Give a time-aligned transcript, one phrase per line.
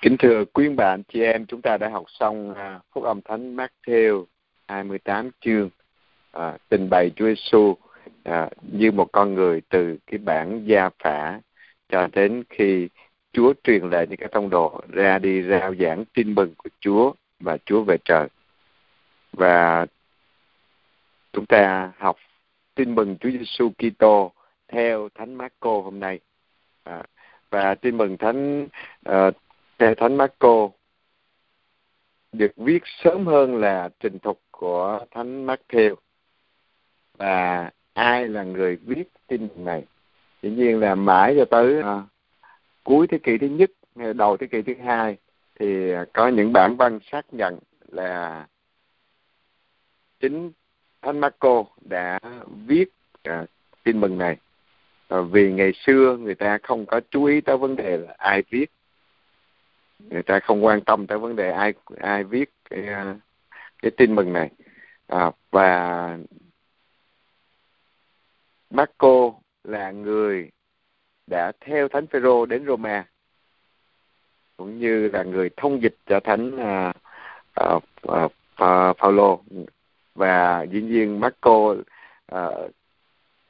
[0.00, 3.56] Kính thưa quý bạn chị em, chúng ta đã học xong à, phúc âm thánh
[3.56, 4.24] Matthew
[4.68, 5.70] 28 chương
[6.32, 7.76] à, trình bày Chúa Giêsu
[8.24, 11.40] à, như một con người từ cái bản gia phả
[11.88, 12.88] cho đến khi
[13.32, 17.12] Chúa truyền lại những cái thông đồ ra đi rao giảng tin mừng của Chúa
[17.40, 18.28] và Chúa về trời.
[19.32, 19.86] Và
[21.32, 22.16] chúng ta học
[22.74, 24.32] tin mừng Chúa Giêsu Kitô
[24.68, 26.20] theo Thánh Marco hôm nay.
[26.84, 27.02] À,
[27.50, 28.68] và tin mừng Thánh
[29.08, 29.34] uh,
[29.78, 30.68] theo Thánh Marco
[32.32, 35.94] được viết sớm hơn là trình thuật của Thánh Matthew.
[37.14, 39.84] Và ai là người viết tin này?
[40.42, 42.02] Dĩ nhiên là mãi cho tới à,
[42.84, 43.70] cuối thế kỷ thứ nhất
[44.14, 45.16] đầu thế kỷ thứ hai
[45.60, 48.46] thì có những bản văn xác nhận là
[50.20, 50.52] chính
[51.02, 52.20] Thánh Marco đã
[52.66, 52.84] viết
[53.22, 53.46] à,
[53.84, 54.36] tin mừng này.
[55.08, 58.42] À, vì ngày xưa người ta không có chú ý tới vấn đề là ai
[58.50, 58.66] viết
[59.98, 63.16] người ta không quan tâm tới vấn đề ai ai viết cái à,
[63.82, 64.50] cái tin mừng này.
[65.06, 66.18] À, và
[68.70, 69.32] Marco
[69.64, 70.50] là người
[71.26, 73.06] đã theo thánh Phêrô đến Roma
[74.56, 76.92] cũng như là người thông dịch cho thánh à,
[77.54, 77.78] à,
[78.54, 79.40] à, Phaolô
[80.14, 81.74] và dĩ nhiên Marco
[82.26, 82.46] à,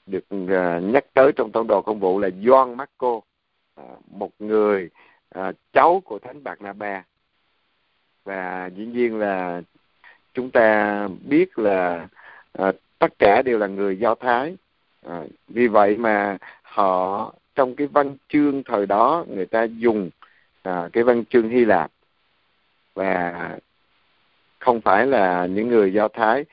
[0.07, 3.21] được à, nhắc tới trong tông đồ công vụ là Gioan Marco
[3.75, 4.89] à, một người
[5.31, 7.05] à, cháu của thánh bạc na ba
[8.25, 9.63] và dĩ nhiên là
[10.35, 12.09] chúng ta biết là
[12.53, 14.57] à, tất cả đều là người do thái.
[15.07, 20.11] À, vì vậy mà họ trong cái văn chương thời đó người ta dùng
[20.63, 21.91] à, cái văn chương hy lạp.
[22.95, 23.59] Và
[24.59, 26.45] không phải là những người do thái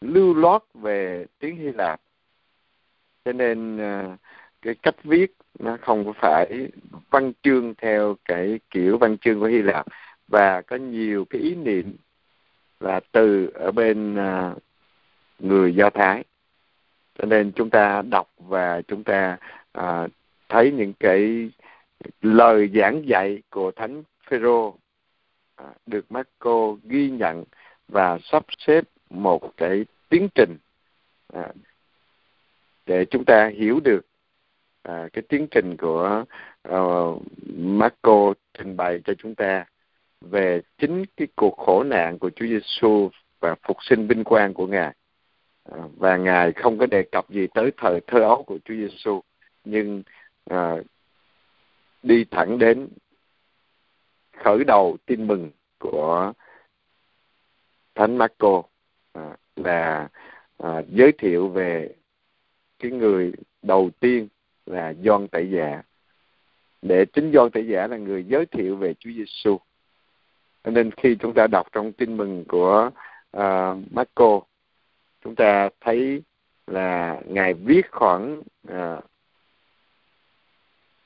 [0.00, 2.00] lưu lót về tiếng hy lạp.
[3.24, 4.16] Cho nên à,
[4.64, 6.68] cái cách viết nó không có phải
[7.10, 9.86] văn chương theo cái kiểu văn chương của Hy Lạp.
[10.28, 11.96] Và có nhiều cái ý niệm
[12.80, 14.58] là từ ở bên uh,
[15.38, 16.24] người Do Thái.
[17.18, 19.36] Cho nên chúng ta đọc và chúng ta
[19.78, 20.10] uh,
[20.48, 21.50] thấy những cái
[22.22, 24.76] lời giảng dạy của thánh Phêrô uh,
[25.86, 27.44] được Marco ghi nhận
[27.88, 30.56] và sắp xếp một cái tiến trình
[31.38, 31.54] uh,
[32.86, 34.06] để chúng ta hiểu được
[34.84, 36.24] à, cái tiến trình của
[36.68, 37.22] uh,
[37.56, 39.64] Marco trình bày cho chúng ta
[40.20, 44.66] về chính cái cuộc khổ nạn của Chúa Giêsu và phục sinh vinh quang của
[44.66, 44.94] Ngài.
[45.72, 49.20] À, và Ngài không có đề cập gì tới thời thơ ấu của Chúa Giêsu,
[49.64, 50.02] nhưng
[50.50, 50.76] à,
[52.02, 52.88] đi thẳng đến
[54.36, 56.32] khởi đầu tin mừng của
[57.94, 58.62] Thánh Marco
[59.12, 60.08] à, là
[60.58, 61.94] à, giới thiệu về
[62.78, 64.28] cái người đầu tiên
[64.66, 65.82] là Gioan Tẩy Giả.
[66.82, 69.58] Để chính Gioan Tẩy Giả là người giới thiệu về Chúa Giêsu
[70.64, 72.90] nên khi chúng ta đọc trong tin mừng của
[73.36, 73.42] uh,
[73.90, 74.40] Marco
[75.24, 76.22] chúng ta thấy
[76.66, 79.04] là ngài viết khoảng uh,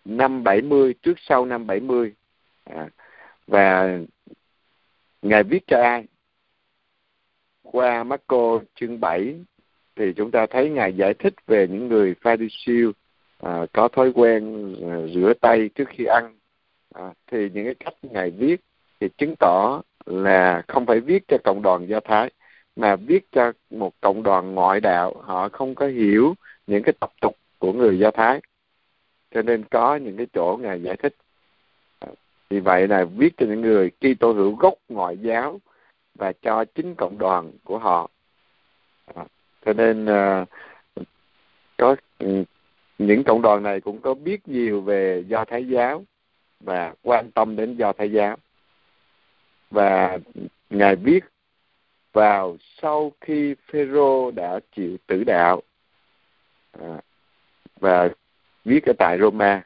[0.04, 2.12] năm 70 trước sau năm 70
[2.64, 2.88] à,
[3.46, 3.98] và
[5.22, 6.04] ngài viết cho ai?
[7.62, 9.34] Qua Marco chương 7
[9.96, 12.84] thì chúng ta thấy ngài giải thích về những người Pharisee
[13.42, 16.38] à, có thói quen à, rửa tay trước khi ăn.
[16.94, 18.60] À, thì những cái cách ngài viết
[19.00, 22.30] thì chứng tỏ là không phải viết cho cộng đoàn do thái
[22.76, 25.14] mà viết cho một cộng đoàn ngoại đạo.
[25.24, 26.34] Họ không có hiểu
[26.66, 28.40] những cái tập tục của người do thái
[29.34, 31.14] cho nên có những cái chỗ ngài giải thích.
[31.98, 32.08] À,
[32.50, 35.60] vì vậy là viết cho những người khi tô hữu gốc ngoại giáo
[36.14, 38.10] và cho chính cộng đoàn của họ.
[39.14, 39.24] À,
[39.66, 40.44] cho nên à,
[41.76, 42.44] có ừ,
[42.98, 46.04] những cộng đoàn này cũng có biết nhiều về do thái giáo
[46.60, 48.36] và quan tâm đến do thái giáo.
[49.70, 50.18] Và
[50.70, 51.24] ngài viết
[52.12, 55.62] vào sau khi phêrô đã chịu tử đạo
[56.72, 57.00] à,
[57.80, 58.08] và
[58.64, 59.62] viết ở tại Roma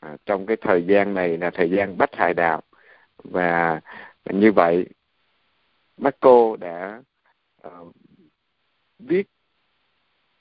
[0.00, 2.62] à, trong cái thời gian này là thời gian bắt hại đạo.
[3.24, 3.80] Và
[4.24, 4.86] như vậy
[5.98, 7.02] Marco đã
[7.66, 7.94] uh,
[8.98, 9.26] viết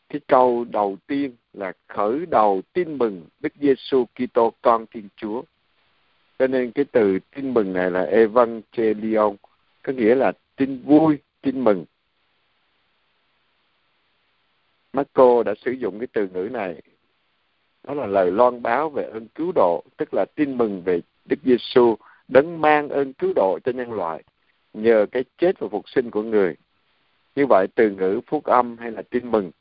[0.10, 5.44] cái câu đầu tiên là khởi đầu tin mừng Đức Giêsu Kitô con Thiên Chúa.
[6.40, 9.36] Cho nên cái từ tin mừng này là Evangelion,
[9.84, 11.86] có nghĩa là tin vui, tin mừng.
[14.94, 16.82] Marco đã sử dụng cái từ ngữ này.
[17.84, 21.40] Đó là lời loan báo về ơn cứu độ, tức là tin mừng về Đức
[21.44, 21.96] Giêsu
[22.28, 24.24] đấng mang ơn cứu độ cho nhân loại
[24.74, 26.56] nhờ cái chết và phục sinh của người.
[27.36, 29.52] Như vậy từ ngữ phúc âm hay là tin mừng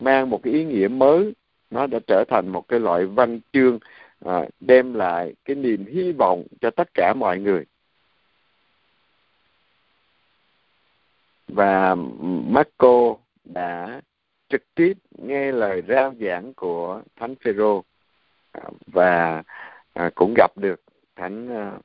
[0.00, 1.32] mang một cái ý nghĩa mới
[1.70, 3.78] nó đã trở thành một cái loại văn chương
[4.24, 7.64] à, đem lại cái niềm hy vọng cho tất cả mọi người.
[11.48, 11.94] Và
[12.48, 14.00] Marco đã
[14.48, 17.84] trực tiếp nghe lời rao giảng của thánh Phêrô
[18.52, 19.42] à, và
[19.92, 20.80] à, cũng gặp được
[21.16, 21.78] thánh à,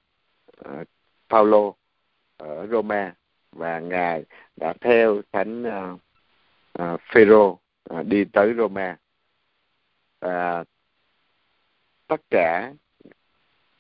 [1.30, 1.72] Paulo
[2.38, 3.16] ở Roma
[3.52, 4.24] và ngài
[4.56, 5.64] đã theo thánh
[7.14, 7.60] Phêrô
[8.04, 8.98] đi tới Roma
[10.22, 10.64] à,
[12.08, 12.74] tất cả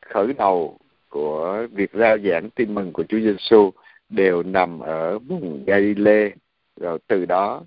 [0.02, 0.78] khởi đầu
[1.10, 3.72] của việc rao giảng tin mừng của Chúa Giêsu
[4.10, 6.32] đều nằm ở vùng Galilee.
[6.76, 7.64] Rồi từ đó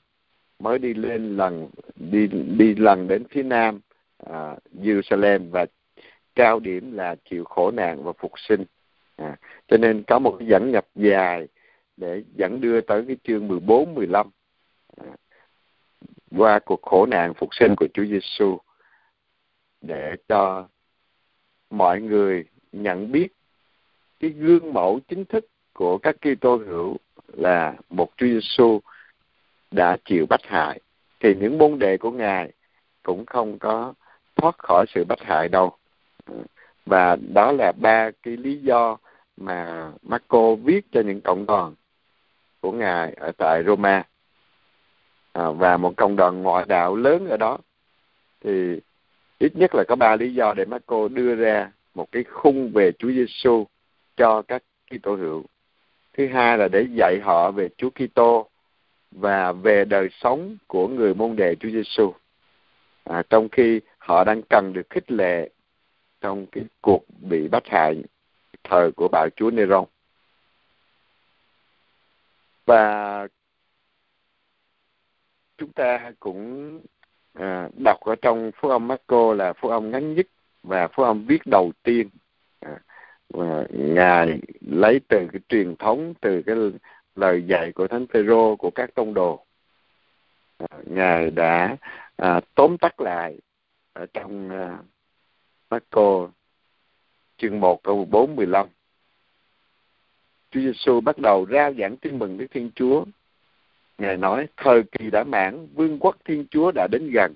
[0.58, 2.26] mới đi lên lần đi
[2.58, 3.80] đi lần đến phía nam
[4.26, 5.66] à, Jerusalem và
[6.34, 8.64] cao điểm là chịu khổ nạn và phục sinh.
[9.16, 9.36] À,
[9.68, 11.48] cho nên có một cái dẫn nhập dài
[11.96, 14.30] để dẫn đưa tới cái chương 14, 15
[14.96, 15.06] à,
[16.36, 18.58] qua cuộc khổ nạn phục sinh của Chúa Giêsu
[19.86, 20.68] để cho
[21.70, 23.28] mọi người nhận biết
[24.20, 26.96] cái gương mẫu chính thức của các Kitô hữu
[27.32, 28.80] là một Chúa Giêsu
[29.70, 30.80] đã chịu bắt hại.
[31.20, 32.52] Thì những môn đệ của ngài
[33.02, 33.94] cũng không có
[34.36, 35.76] thoát khỏi sự bắt hại đâu.
[36.86, 38.96] Và đó là ba cái lý do
[39.36, 41.74] mà Marco viết cho những cộng đoàn
[42.60, 44.04] của ngài ở tại Roma.
[45.32, 47.58] À, và một cộng đoàn ngoại đạo lớn ở đó.
[48.40, 48.80] Thì
[49.38, 52.92] ít nhất là có ba lý do để Marco đưa ra một cái khung về
[52.98, 53.66] Chúa Giêsu
[54.16, 55.44] cho các Kitô hữu
[56.12, 58.48] thứ hai là để dạy họ về Chúa Kitô
[59.10, 62.14] và về đời sống của người môn đệ Chúa Giêsu
[63.04, 65.50] à, trong khi họ đang cần được khích lệ
[66.20, 68.02] trong cái cuộc bị bắt hại
[68.64, 69.84] thời của bạo chúa Nero.
[72.66, 73.28] và
[75.58, 76.80] chúng ta cũng
[77.34, 80.26] à, đọc ở trong phúc âm Marco là phúc âm ngắn nhất
[80.62, 82.08] và phúc âm viết đầu tiên.
[82.60, 82.80] À,
[83.28, 86.56] và ngài lấy từ cái truyền thống từ cái
[87.16, 89.44] lời dạy của thánh Phêrô của các tông đồ.
[90.58, 91.76] À, ngài đã
[92.16, 93.38] à, tóm tắt lại
[93.92, 94.78] ở trong à,
[95.70, 96.28] Marco
[97.36, 98.68] chương 1 câu 4 15
[100.50, 103.04] Chúa Giêsu bắt đầu ra giảng tin mừng với Thiên Chúa.
[103.98, 107.34] Ngài nói thời kỳ đã mãn vương quốc Thiên Chúa đã đến gần.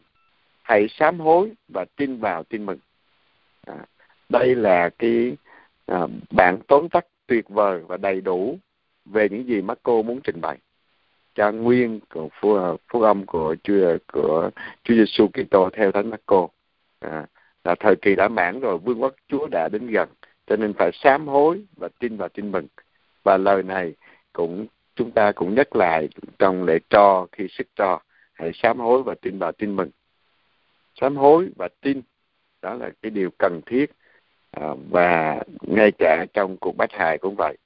[0.63, 2.79] Hãy sám hối và tin vào tin mừng.
[3.67, 3.77] À,
[4.29, 5.37] đây là cái
[5.87, 8.59] à, bản tóm tắt tuyệt vời và đầy đủ
[9.05, 10.59] về những gì Marco muốn trình bày.
[11.35, 14.51] Cho nguyên của phúc, à, phúc âm của Chúa của
[14.85, 16.49] Chúa Giêsu Kitô theo Thánh Marco.
[17.01, 17.27] À,
[17.65, 20.09] là thời kỳ đã mãn rồi vương quốc Chúa đã đến gần.
[20.47, 22.67] Cho nên phải sám hối và tin vào tin mừng.
[23.25, 23.95] Và lời này
[24.33, 24.67] cũng
[24.99, 26.09] chúng ta cũng nhắc lại
[26.39, 28.01] trong lễ cho khi sức cho
[28.33, 29.91] hãy sám hối và tin vào tin mừng.
[31.01, 32.01] Sám hối và tin
[32.63, 33.87] đó là cái điều cần thiết.
[34.51, 37.57] À, và ngay cả trong cuộc bách hại cũng vậy.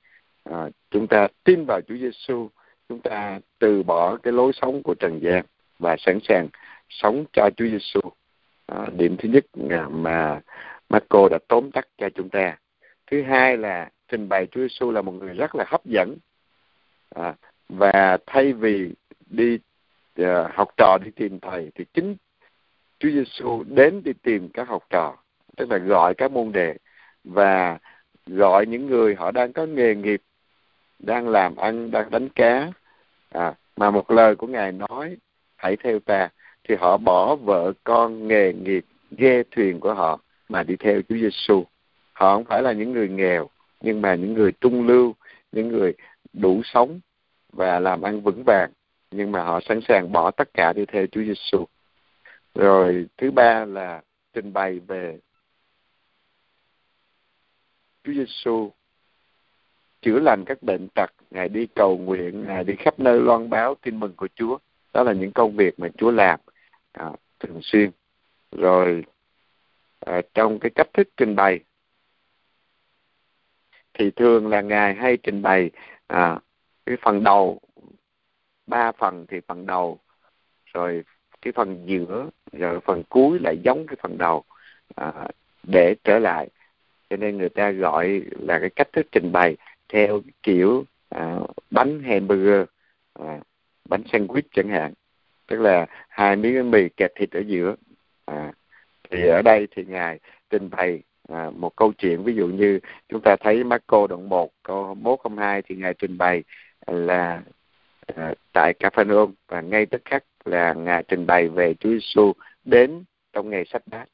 [0.45, 2.49] À, chúng ta tin vào Chúa Giêsu
[2.89, 5.45] chúng ta từ bỏ cái lối sống của trần gian
[5.79, 6.49] và sẵn sàng
[6.89, 8.01] sống cho Chúa Giêsu
[8.67, 9.45] à, điểm thứ nhất
[9.91, 10.41] mà
[10.89, 12.57] Marco đã tóm tắt cho chúng ta.
[13.11, 16.17] Thứ hai là trình bày Chúa Giêsu là một người rất là hấp dẫn
[17.15, 17.35] à,
[17.69, 18.91] và thay vì
[19.27, 19.59] đi
[20.21, 22.17] uh, học trò đi tìm thầy thì chính
[22.99, 25.17] Chúa Giêsu đến đi tìm các học trò
[25.57, 26.77] tức là gọi các môn đệ
[27.25, 27.79] và
[28.27, 30.23] gọi những người họ đang có nghề nghiệp
[30.99, 32.73] đang làm ăn đang đánh cá.
[33.31, 35.17] À, mà một lời của ngài nói
[35.57, 36.29] hãy theo ta
[36.69, 41.17] thì họ bỏ vợ con nghề nghiệp ghe thuyền của họ mà đi theo Chúa
[41.17, 41.65] Giêsu
[42.13, 43.49] họ không phải là những người nghèo
[43.81, 45.15] nhưng mà những người trung lưu
[45.53, 45.95] những người
[46.33, 47.01] đủ sống
[47.53, 48.71] và làm ăn vững vàng
[49.11, 51.65] nhưng mà họ sẵn sàng bỏ tất cả đi theo Chúa Giêsu
[52.55, 55.19] rồi thứ ba là trình bày về
[58.05, 58.71] Chúa Giêsu
[60.03, 63.75] chữa lành các bệnh tật ngài đi cầu nguyện ngài đi khắp nơi loan báo
[63.75, 64.59] tin mừng của Chúa.
[64.93, 66.41] Đó là những công việc mà Chúa làm
[66.93, 67.11] à,
[67.41, 67.91] thường xuyên.
[68.53, 69.05] Rồi
[70.01, 71.61] à, trong cái cách thức trình bày
[73.95, 75.71] thì thường là ngài hay trình bày
[76.07, 76.39] à,
[76.87, 77.61] cái phần đầu
[78.67, 79.99] ba phần thì phần đầu
[80.65, 81.05] rồi
[81.43, 84.45] cái phần giữa rồi phần cuối lại giống cái phần đầu
[84.97, 85.13] à,
[85.63, 86.49] để trở lại.
[87.11, 89.57] Cho nên người ta gọi là cái cách thức trình bày
[89.89, 91.39] theo kiểu à,
[91.71, 92.65] bánh hamburger
[93.15, 93.41] à,
[93.89, 94.93] bánh sandwich chẳng hạn.
[95.47, 97.77] Tức là hai miếng mì kẹp thịt ở giữa.
[98.25, 98.53] À,
[99.11, 100.19] thì ở đây thì ngài
[100.51, 104.51] trình bày à, một câu chuyện ví dụ như chúng ta thấy Marco đoạn 1
[104.63, 106.43] câu 102 thì ngài trình bày
[106.87, 107.43] là
[108.17, 112.33] à, tại Capernaum và ngay tức khắc là ngài trình bày về Chúa Giêsu
[112.65, 114.07] đến trong ngày sách đá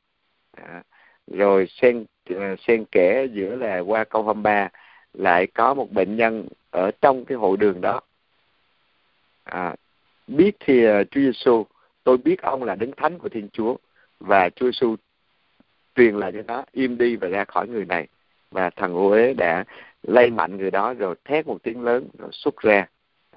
[0.57, 0.83] à,
[1.27, 4.69] rồi xen à, xen kẽ giữa là qua câu 23
[5.13, 8.01] lại có một bệnh nhân ở trong cái hội đường đó.
[9.45, 9.75] À,
[10.27, 11.67] biết thì uh, Chúa Giêsu
[12.05, 13.77] tôi biết ông là đấng thánh của Thiên Chúa
[14.21, 14.97] và Chúa Giêsu
[15.99, 18.07] truyền lại cho nó im đi và ra khỏi người này.
[18.51, 19.65] Và thằng uế đã
[20.03, 22.87] lây mạnh người đó rồi thét một tiếng lớn rồi xuất ra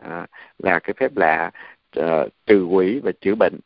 [0.02, 0.28] à,
[0.60, 1.52] là cái phép lạ
[2.00, 2.04] uh,
[2.46, 3.60] trừ quỷ và chữa bệnh.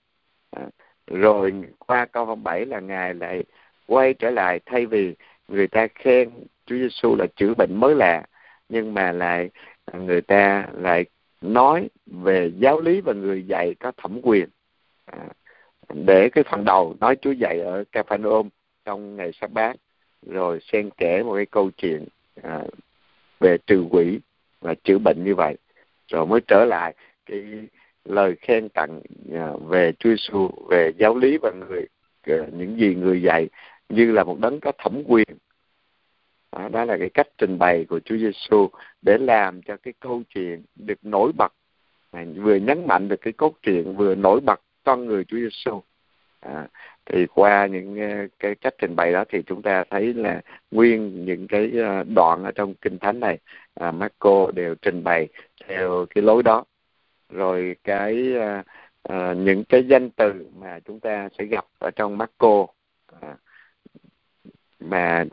[0.52, 0.64] À,
[1.08, 3.44] rồi qua câu 27 là ngài lại
[3.88, 5.16] quay trở lại thay vì
[5.48, 6.30] người ta khen
[6.66, 8.24] Chúa Giêsu là chữa bệnh mới lạ
[8.70, 9.50] nhưng mà lại
[9.86, 11.06] à, người ta lại
[11.42, 14.50] nói về giáo lý và người dạy có thẩm quyền.
[15.06, 15.20] À,
[15.94, 18.50] để cái phần đầu nói Chúa dạy ở Capernaum
[18.86, 19.76] trong ngày sắp bát
[20.26, 22.06] rồi xen kẽ một cái câu chuyện
[22.44, 22.64] à,
[23.40, 24.20] về trừ quỷ
[24.62, 25.56] và chữa bệnh như vậy.
[26.08, 26.94] Rồi mới trở lại
[27.26, 27.44] cái
[28.06, 29.02] lời khen tặng
[29.34, 31.86] à, về Chúa Giêsu về giáo lý và người
[32.22, 33.50] à, những gì người dạy
[33.90, 35.28] như là một đấng có thẩm quyền.
[36.52, 38.70] Đó, đó là cái cách trình bày của Chúa Giêsu
[39.02, 41.54] để làm cho cái câu chuyện được nổi bật
[42.12, 45.82] à, vừa nhấn mạnh được cái cốt truyện vừa nổi bật con người Chúa Giêsu
[46.40, 46.68] à,
[47.06, 51.26] thì qua những ờ, cái cách trình bày đó thì chúng ta thấy là nguyên
[51.26, 53.38] những cái ờ, đoạn ở trong kinh thánh này
[53.74, 55.28] à, Marco đều trình bày
[55.68, 56.64] theo cái lối đó.
[57.30, 58.64] Rồi cái à,
[59.04, 62.68] à, những cái danh từ mà chúng ta sẽ gặp ở trong Marco
[63.22, 63.36] à,
[64.80, 65.26] mà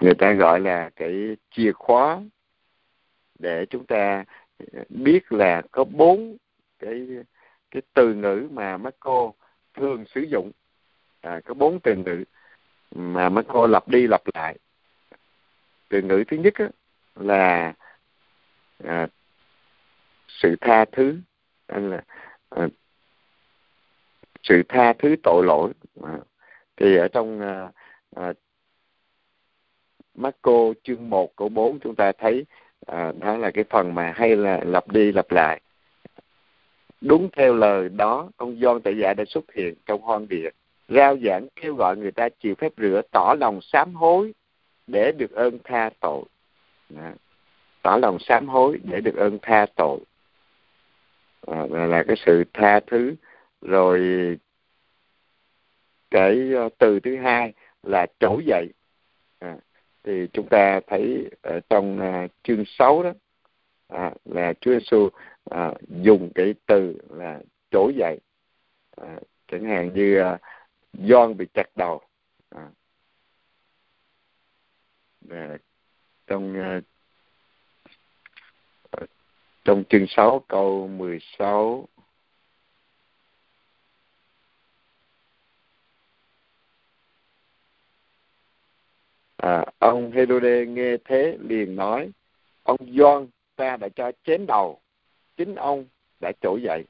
[0.00, 2.20] người ta gọi là cái chìa khóa
[3.38, 4.24] để chúng ta
[4.88, 6.36] biết là có bốn
[6.78, 7.06] cái
[7.70, 9.32] cái từ ngữ mà Marco
[9.78, 10.52] thường sử dụng.
[11.20, 12.24] À, có bốn từ ngữ
[12.94, 14.58] mà Marco lặp đi lặp lại.
[15.88, 16.68] Từ ngữ thứ nhất á,
[17.14, 17.74] là
[18.84, 19.08] à,
[20.28, 21.20] sự tha thứ
[21.66, 22.02] anh là
[22.48, 22.68] à,
[24.42, 25.72] sự tha thứ tội lỗi.
[26.02, 26.18] À,
[26.76, 27.72] thì ở trong à,
[28.16, 28.32] à,
[30.14, 32.46] Marco chương 1 câu 4 chúng ta thấy
[32.86, 35.60] à, đó là cái phần mà hay là lặp đi lặp lại
[37.00, 40.50] đúng theo lời đó ông Gioan tại giả đã xuất hiện trong hoang địa.
[40.88, 44.34] Rao giảng kêu gọi người ta chịu phép rửa tỏ lòng sám hối
[44.86, 46.24] để được ơn tha tội.
[46.88, 47.10] Đó.
[47.82, 49.98] tỏ lòng sám hối để được ơn tha tội.
[51.46, 53.14] À, là cái sự tha thứ.
[53.62, 54.00] Rồi
[56.10, 57.52] cái ờ, từ thứ hai
[57.82, 58.68] là trỗi dậy.
[59.38, 59.56] À,
[60.04, 63.12] thì chúng ta thấy ở trong uh, chương 6 đó
[63.88, 65.08] à, là Chúa Giêsu
[65.50, 67.40] à, dùng cái từ là
[67.70, 68.18] trỗi dậy.
[68.96, 70.38] À, chẳng hạn như à,
[70.92, 72.00] John bị chặt đầu.
[72.50, 72.70] À,
[75.30, 75.58] à,
[76.26, 76.80] trong à,
[78.90, 79.06] à
[79.68, 81.88] trong chương 6 câu 16
[89.36, 92.10] à, ông Herode nghe thế liền nói
[92.62, 93.26] ông Gioan
[93.56, 94.80] ta đã cho chém đầu
[95.38, 95.84] chính ông
[96.20, 96.84] đã trỗi dậy.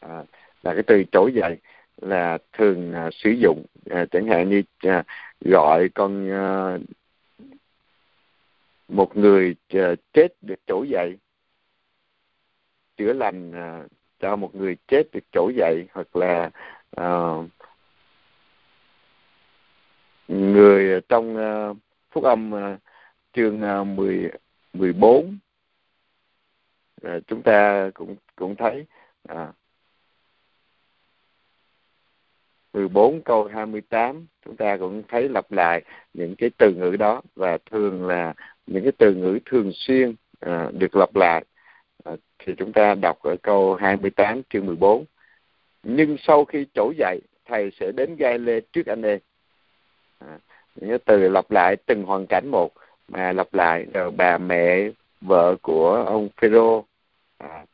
[0.00, 0.24] À,
[0.62, 1.56] là cái từ trỗi dậy
[1.96, 5.04] là thường à, sử dụng à, chẳng hạn như à,
[5.40, 6.78] gọi con à,
[8.88, 11.16] một người à, chết được trỗi dậy
[12.96, 13.84] chữa lành à,
[14.18, 16.50] cho một người chết được trỗi dậy hoặc là
[16.96, 17.34] à,
[20.28, 21.68] người trong à,
[22.10, 22.78] phúc âm à,
[23.32, 24.30] chương à, 10
[24.72, 25.38] 14
[27.02, 28.86] Ờ, chúng ta cũng cũng thấy
[29.28, 29.52] à,
[32.72, 35.82] 14 câu 28 chúng ta cũng thấy lặp lại
[36.14, 38.34] những cái từ ngữ đó và thường là
[38.66, 41.44] những cái từ ngữ thường xuyên à, được lặp lại.
[42.04, 45.04] À, thì chúng ta đọc ở câu 28 chương 14
[45.82, 49.18] nhưng sau khi trỗi dậy thầy sẽ đến gai lê trước anh em.
[50.18, 50.38] À,
[50.74, 52.72] những từ lặp lại từng hoàn cảnh một
[53.08, 54.90] mà lặp lại rồi bà mẹ
[55.20, 56.84] vợ của ông Phêrô
[57.40, 57.66] à,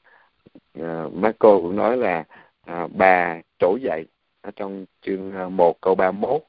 [0.74, 2.24] à, Marco cũng nói là
[2.66, 4.06] à, bà trỗi dậy
[4.40, 6.42] ở trong chương à, 1 câu 31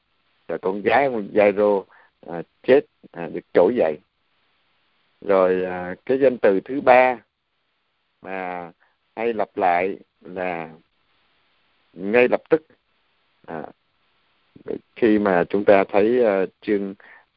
[0.48, 1.84] rồi con gái ông Jairo
[2.26, 2.80] à, chết
[3.12, 3.98] à, được trỗi dậy.
[5.20, 7.18] Rồi à, cái danh từ thứ ba
[8.22, 8.72] mà
[9.16, 10.70] hay lặp lại là
[11.92, 12.66] ngay lập tức
[13.46, 13.62] à,
[14.96, 16.94] khi mà chúng ta thấy uh, chương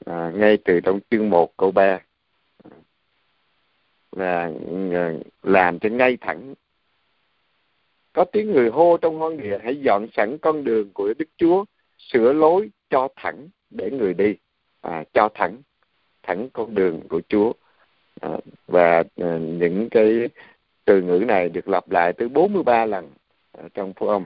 [0.10, 2.00] uh, ngay từ trong chương 1 câu 3
[4.12, 4.52] là
[4.94, 6.54] ờ, làm cho ngay thẳng.
[8.14, 11.66] Có tiếng người hô trong hoang địa hãy dọn sẵn con đường của Đức Chúa
[11.98, 14.36] sửa lối cho thẳng để người đi.
[14.82, 15.62] À, cho thẳng
[16.24, 17.54] thẳng con đường của Chúa.
[18.22, 18.30] À,
[18.68, 20.30] và à, những cái
[20.86, 23.10] từ ngữ này được lặp lại tới 43 lần
[23.52, 24.26] à, trong phúc âm.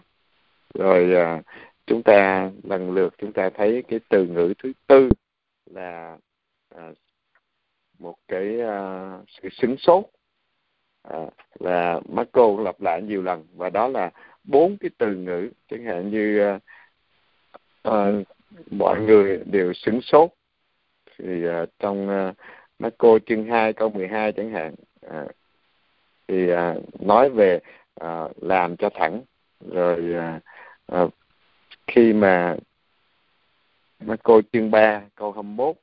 [0.73, 1.41] Rồi à,
[1.85, 5.09] chúng ta lần lượt chúng ta thấy cái từ ngữ thứ tư
[5.65, 6.17] là
[6.75, 6.91] à,
[7.99, 10.05] một cái uh, sự sửng sốt.
[11.03, 11.19] À,
[11.59, 14.11] là Marco lặp lại nhiều lần và đó là
[14.43, 16.61] bốn cái từ ngữ chẳng hạn như uh,
[17.87, 18.27] uh,
[18.71, 20.29] mọi người đều sửng sốt.
[21.17, 22.35] Thì uh, trong uh,
[22.79, 24.75] Marco chương 2 câu 12 chẳng hạn
[25.05, 25.31] uh,
[26.27, 27.59] thì uh, nói về
[28.03, 29.21] uh, làm cho thẳng
[29.71, 31.13] rồi uh, uh,
[31.87, 32.55] khi mà
[33.99, 35.75] Marco chương 3 câu 21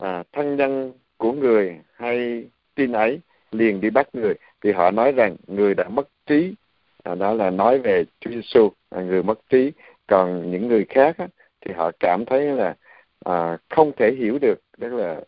[0.00, 3.20] à, thân nhân của người hay tin ấy
[3.52, 4.34] liền đi bắt người.
[4.62, 6.54] Thì họ nói rằng người đã mất trí
[7.02, 9.72] à, đó là nói về Chúa Giêsu là người mất trí.
[10.06, 11.28] Còn những người khác á,
[11.60, 12.76] thì họ cảm thấy là
[13.24, 14.60] à, không thể hiểu được.
[14.80, 15.20] Tức là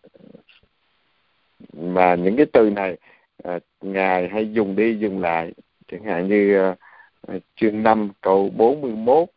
[1.73, 2.97] mà những cái từ này
[3.45, 5.53] à, ngài hay dùng đi dùng lại
[5.89, 6.77] chẳng hạn như à,
[7.29, 9.29] à chương 5 câu 41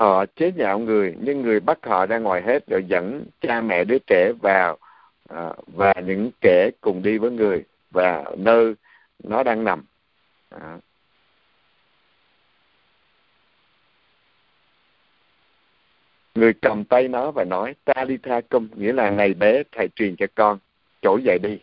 [0.00, 3.84] họ chế nhạo người nhưng người bắt họ ra ngoài hết rồi dẫn cha mẹ
[3.84, 4.78] đứa trẻ vào
[5.28, 8.74] à, và những kẻ cùng đi với người và nơi
[9.24, 9.84] nó đang nằm.
[10.50, 10.78] À.
[16.34, 19.88] người cầm tay nó và nói ta đi tha công nghĩa là này bé thầy
[19.88, 20.58] truyền cho con
[21.02, 21.58] chỗ dậy đi.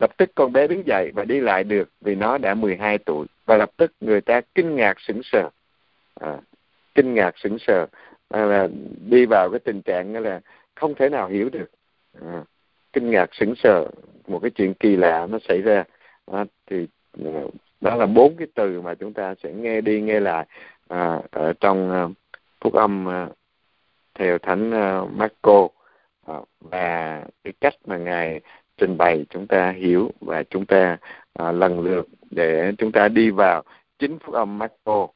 [0.00, 3.26] Lập tức con bé đứng dậy và đi lại được vì nó đã 12 tuổi
[3.46, 5.50] và lập tức người ta kinh ngạc sững sờ.
[6.20, 6.36] À,
[6.98, 7.86] kinh ngạc sững sờ.
[8.28, 8.68] À, là
[9.10, 10.40] đi vào cái tình trạng là
[10.74, 11.70] không thể nào hiểu được.
[12.20, 12.44] À,
[12.92, 13.86] kinh ngạc sững sờ
[14.26, 15.84] một cái chuyện kỳ lạ nó xảy ra.
[16.32, 16.86] À, thì
[17.24, 17.42] à,
[17.80, 20.46] đó là bốn cái từ mà chúng ta sẽ nghe đi nghe lại
[20.88, 22.08] à, ở trong à,
[22.60, 23.28] phúc âm à,
[24.14, 25.68] theo thánh à, Marco.
[26.26, 28.40] À, và cái cách mà ngài
[28.76, 30.98] trình bày chúng ta hiểu và chúng ta
[31.32, 33.62] à, lần lượt để chúng ta đi vào
[33.98, 35.08] chính phúc âm Marco.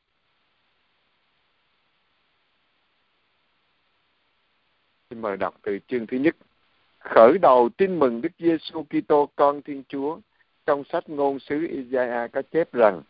[5.13, 6.37] Xin mời đọc từ chương thứ nhất.
[6.99, 10.19] Khởi đầu tin mừng Đức Giêsu Kitô con Thiên Chúa.
[10.67, 13.03] Trong sách ngôn sứ Isaiah có chép rằng: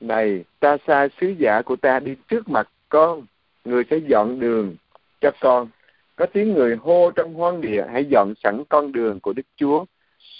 [0.00, 3.26] Này, ta sai sứ giả của ta đi trước mặt con,
[3.64, 4.76] người sẽ dọn đường
[5.20, 5.68] cho con.
[6.16, 9.84] Có tiếng người hô trong hoang địa, hãy dọn sẵn con đường của Đức Chúa,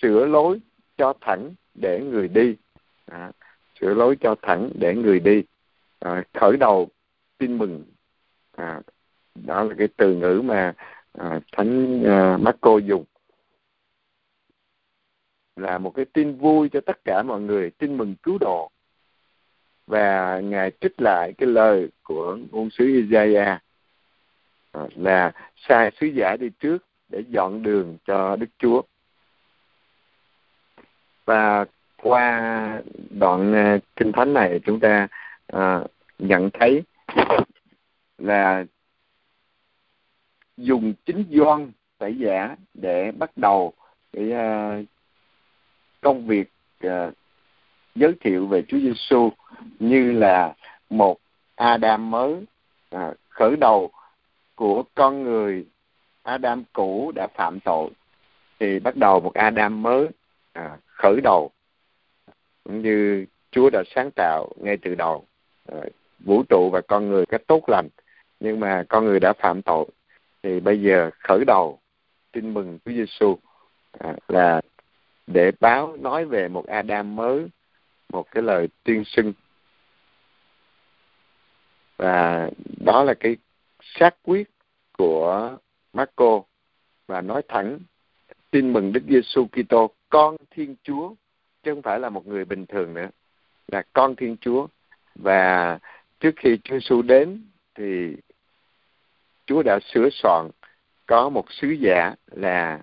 [0.00, 0.58] sửa lối
[0.98, 2.56] cho thẳng để người đi.
[3.06, 3.32] À,
[3.80, 5.42] sửa lối cho thẳng để người đi.
[5.98, 6.88] À, khởi đầu
[7.38, 7.84] tin mừng
[8.56, 8.80] à,
[9.34, 10.74] đó là cái từ ngữ mà
[11.18, 13.04] à, thánh à, Marco dùng.
[15.56, 18.70] Là một cái tin vui cho tất cả mọi người tin mừng cứu độ.
[19.86, 23.62] Và ngài trích lại cái lời của ngôn sứ Isaiah
[24.72, 28.82] à, là sai sứ giả đi trước để dọn đường cho Đức Chúa.
[31.24, 31.64] Và
[31.96, 35.08] qua đoạn à, kinh thánh này chúng ta
[35.46, 35.84] à,
[36.18, 36.82] nhận thấy
[38.18, 38.64] là
[40.56, 43.72] dùng chính doan tẩy giả để bắt đầu
[44.12, 44.84] cái uh,
[46.00, 46.50] công việc
[46.86, 47.14] uh,
[47.94, 49.30] giới thiệu về Chúa Giêsu
[49.78, 50.54] như là
[50.90, 51.18] một
[51.54, 52.34] Adam mới
[52.94, 53.90] uh, khởi đầu
[54.54, 55.66] của con người
[56.22, 57.90] Adam cũ đã phạm tội
[58.60, 60.04] thì bắt đầu một Adam mới
[60.58, 61.50] uh, khởi đầu.
[62.64, 65.24] Cũng như Chúa đã sáng tạo ngay từ đầu
[65.72, 65.84] uh,
[66.18, 67.88] vũ trụ và con người cách tốt lành
[68.40, 69.86] nhưng mà con người đã phạm tội
[70.44, 71.78] thì bây giờ khởi đầu
[72.32, 73.38] tin mừng Chúa Giêsu
[73.98, 74.60] à, là
[75.26, 77.46] để báo nói về một Adam mới,
[78.12, 79.32] một cái lời tuyên xưng
[81.96, 83.36] và đó là cái
[83.80, 84.50] xác quyết
[84.98, 85.56] của
[85.92, 86.42] Marco
[87.06, 87.78] và nói thẳng
[88.50, 91.14] tin mừng Đức Giêsu Kitô con Thiên Chúa
[91.62, 93.08] chứ không phải là một người bình thường nữa
[93.68, 94.66] là con Thiên Chúa.
[95.14, 95.78] Và
[96.20, 97.42] trước khi Chúa Giêsu đến
[97.74, 98.16] thì
[99.46, 100.50] Chúa đã sửa soạn
[101.06, 102.82] có một sứ giả là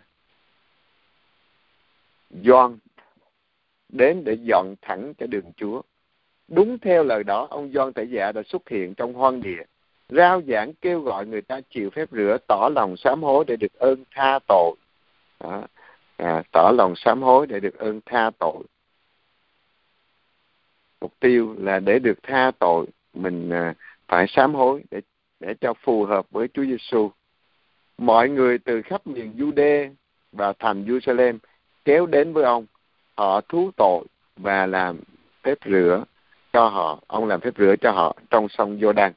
[2.31, 2.77] John
[3.89, 5.81] đến để dọn thẳng cái đường Chúa.
[6.47, 9.63] Đúng theo lời đó, ông John Tẩy Dạ đã xuất hiện trong hoang địa,
[10.09, 13.73] rao giảng kêu gọi người ta chịu phép rửa, tỏ lòng sám hối để được
[13.73, 14.75] ơn tha tội.
[15.39, 15.63] Đó.
[16.17, 18.63] À, tỏ lòng sám hối để được ơn tha tội.
[21.01, 23.73] Mục tiêu là để được tha tội, mình à,
[24.07, 25.01] phải sám hối để
[25.41, 27.11] để cho phù hợp với Chúa Giêsu.
[27.97, 29.93] Mọi người từ khắp miền Jude
[30.31, 31.37] và thành Jerusalem
[31.85, 32.65] kéo đến với ông,
[33.15, 34.05] họ thú tội
[34.37, 34.99] và làm
[35.43, 36.03] phép rửa
[36.53, 36.99] cho họ.
[37.07, 39.11] Ông làm phép rửa cho họ trong sông Giô-đan.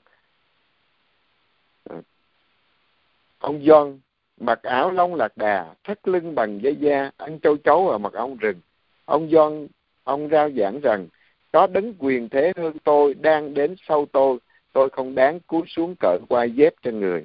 [3.39, 3.99] Ông John
[4.41, 8.13] mặc áo lông lạc đà thắt lưng bằng dây da ăn châu chấu ở mặt
[8.13, 8.61] ong rừng.
[9.05, 9.67] Ông John
[10.05, 11.09] ông rao giảng rằng
[11.53, 14.39] có đấng quyền thế hơn tôi đang đến sau tôi
[14.75, 17.25] tôi không đáng cúi xuống cởi qua dép cho người.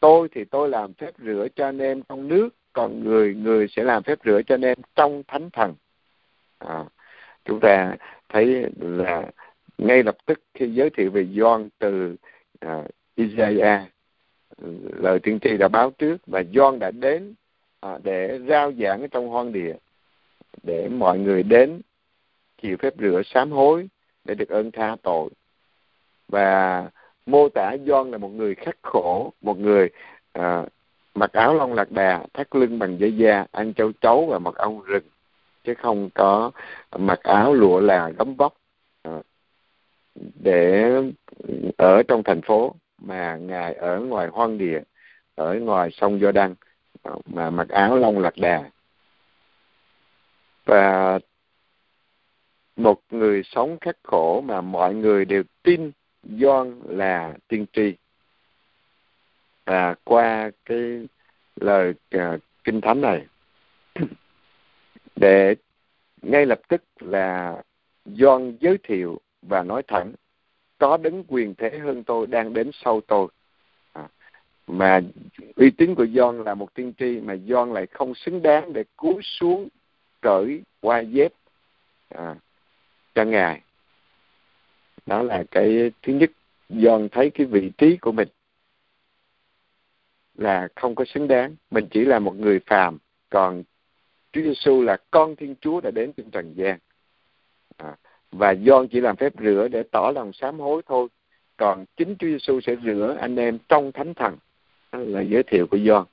[0.00, 3.84] Tôi thì tôi làm phép rửa cho anh em trong nước còn người người sẽ
[3.84, 5.74] làm phép rửa cho anh em trong thánh thần.
[6.58, 6.84] À,
[7.44, 7.96] chúng ta
[8.28, 9.30] thấy là
[9.78, 12.16] ngay lập tức khi giới thiệu về John từ
[12.66, 13.80] uh, Isaiah
[15.02, 17.34] lời tiên tri đã báo trước và John đã đến
[17.80, 19.74] à, để rao giảng ở trong hoang địa
[20.62, 21.80] để mọi người đến
[22.62, 23.88] chịu phép rửa sám hối
[24.24, 25.30] để được ơn tha tội
[26.28, 26.90] và
[27.26, 29.90] mô tả John là một người khắc khổ một người
[30.32, 30.64] à,
[31.14, 34.56] mặc áo lông lạc đà thắt lưng bằng dây da ăn châu chấu và mật
[34.56, 35.04] ong rừng
[35.64, 36.50] chứ không có
[36.98, 38.54] mặc áo lụa là gấm vóc
[39.02, 39.22] à,
[40.34, 40.92] để
[41.76, 44.80] ở trong thành phố mà ngài ở ngoài hoang địa
[45.34, 46.54] ở ngoài sông Giô Đăng
[47.02, 48.70] à, mà mặc áo lông lạc đà.
[50.64, 51.18] Và
[52.76, 55.90] một người sống khắc khổ mà mọi người đều tin
[56.40, 57.94] Doan là tiên tri.
[59.64, 61.06] Và qua cái
[61.56, 63.26] lời uh, kinh thánh này
[65.16, 65.54] để
[66.22, 67.62] ngay lập tức là
[68.06, 70.12] John giới thiệu và nói thẳng
[70.78, 73.28] có đứng quyền thế hơn tôi đang đến sau tôi.
[73.92, 74.08] À,
[74.66, 75.00] mà
[75.56, 78.84] uy tín của John là một tiên tri mà John lại không xứng đáng để
[78.96, 79.68] cúi xuống
[80.20, 81.32] cởi qua dép
[82.08, 82.34] à,
[83.14, 83.60] cho ngài
[85.06, 86.30] đó là cái thứ nhất
[86.70, 88.28] John thấy cái vị trí của mình
[90.34, 91.56] là không có xứng đáng.
[91.70, 92.98] Mình chỉ là một người phàm
[93.30, 93.62] còn
[94.32, 96.78] Chúa Giêsu là con Thiên Chúa đã đến trên trần gian.
[97.76, 97.96] À,
[98.32, 101.08] và John chỉ làm phép rửa để tỏ lòng sám hối thôi
[101.56, 104.36] còn chính Chúa Giêsu sẽ rửa anh em trong thánh thần.
[104.92, 106.04] Đó là giới thiệu của John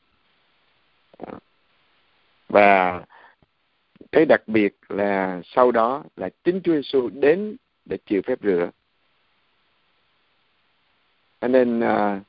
[1.18, 1.34] à,
[2.50, 3.04] và
[4.12, 8.72] cái đặc biệt là sau đó là chính Chúa Giêsu đến để chịu phép rửa
[11.44, 12.22] cho nên à,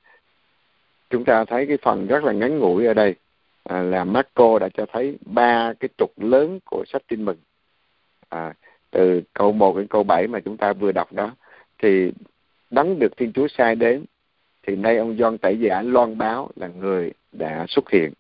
[1.11, 3.15] chúng ta thấy cái phần rất là ngắn ngủi ở đây
[3.65, 7.37] à, là Marco đã cho thấy ba cái trục lớn của sách tin mừng
[8.29, 8.55] à,
[8.91, 11.31] từ câu 1 đến câu 7 mà chúng ta vừa đọc đó
[11.79, 12.13] thì
[12.71, 14.05] đấng được Thiên Chúa sai đến
[14.67, 18.13] thì nay ông John Tẩy Giả loan báo là người đã xuất hiện.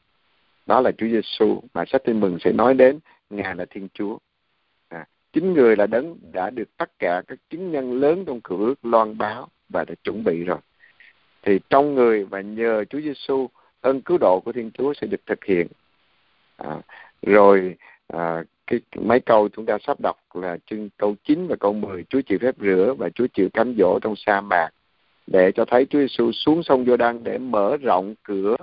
[0.67, 2.99] Đó là Chúa Giêsu mà sách tin mừng sẽ nói đến
[3.31, 4.19] ngài là Thiên Chúa.
[4.89, 8.57] À, chính người là đấng đã được tất cả các chứng nhân lớn trong cửa
[8.57, 10.59] ước loan báo và đã chuẩn bị rồi
[11.45, 13.49] thì trong người và nhờ Chúa Giêsu
[13.81, 15.67] ơn cứu độ của Thiên Chúa sẽ được thực hiện.
[16.57, 16.77] À,
[17.23, 17.77] rồi
[18.09, 22.05] à, cái mấy câu chúng ta sắp đọc là chương câu 9 và câu 10
[22.05, 24.71] Chúa chịu phép rửa và Chúa chịu cám dỗ trong sa mạc
[25.27, 28.57] để cho thấy Chúa Giêsu xuống sông Giô-đăng để mở rộng cửa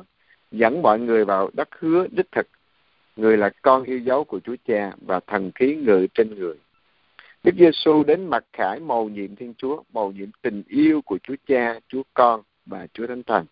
[0.51, 2.47] dẫn mọi người vào đất hứa đích thực.
[3.15, 6.55] Người là con yêu dấu của Chúa Cha và thần khí ngự trên người.
[7.43, 11.35] Đức Giêsu đến mặt khải màu nhiệm Thiên Chúa màu nhiệm tình yêu của Chúa
[11.47, 13.45] Cha Chúa Con và Chúa Thánh Thần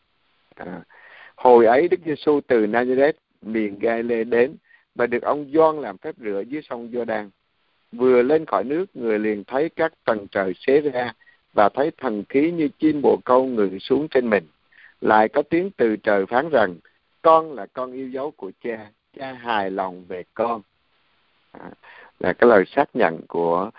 [0.56, 0.82] à,
[1.36, 4.56] hồi ấy Đức Giêsu từ Nazareth miền Galilee đến
[4.96, 7.30] và được ông Gioan làm phép rửa dưới sông Giô-đan.
[7.92, 11.14] Vừa lên khỏi nước, người liền thấy các tầng trời xé ra
[11.54, 14.44] và thấy thần khí như chim bồ câu ngự xuống trên mình.
[15.02, 16.76] Lại có tiếng từ trời phán rằng,
[17.22, 20.62] con là con yêu dấu của cha, cha hài lòng về con.
[21.52, 21.72] À,
[22.20, 23.72] là cái lời xác nhận của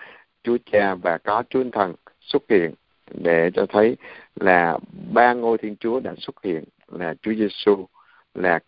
[0.43, 2.73] Chúa Cha và có Chúa Thần xuất hiện
[3.13, 3.97] để cho thấy
[4.35, 4.77] là
[5.13, 7.85] ba ngôi Thiên Chúa đã xuất hiện là Chúa Giêsu
[8.33, 8.59] là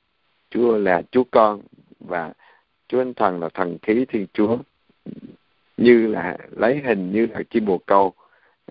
[0.49, 1.61] Chúa là Chúa Con
[1.99, 2.33] và
[2.87, 4.57] Chúa Thánh Thần là thần khí Thiên Chúa
[5.77, 8.13] như là lấy hình như là chim bồ câu.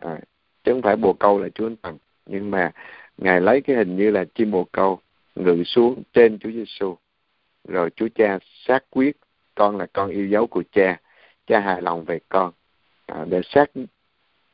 [0.00, 0.18] À,
[0.64, 2.72] chứ không phải bồ câu là Chúa Anh Thần nhưng mà
[3.18, 5.00] ngài lấy cái hình như là chim bồ câu
[5.35, 6.96] ngự xuống trên Chúa Giêsu
[7.68, 9.16] rồi Chúa Cha xác quyết
[9.54, 11.00] con là con yêu dấu của Cha
[11.46, 12.52] Cha hài lòng về con.
[13.06, 13.70] À, để xác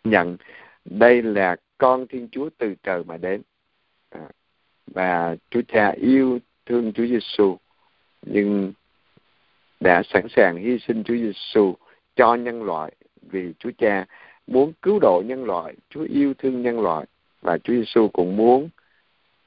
[0.04, 0.37] nhận
[0.90, 3.42] đây là con Thiên Chúa từ trời mà đến
[4.11, 4.20] à,
[4.87, 7.57] và Chúa Cha yêu thương Chúa Giêsu
[8.22, 8.72] nhưng
[9.81, 11.74] đã sẵn sàng hy sinh Chúa Giêsu
[12.16, 14.07] cho nhân loại vì Chúa Cha
[14.46, 17.07] muốn cứu độ nhân loại, Chúa yêu thương nhân loại
[17.42, 18.68] và Chúa Giêsu cũng muốn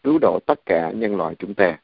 [0.04, 1.78] cứu độ tất cả nhân loại chúng ta.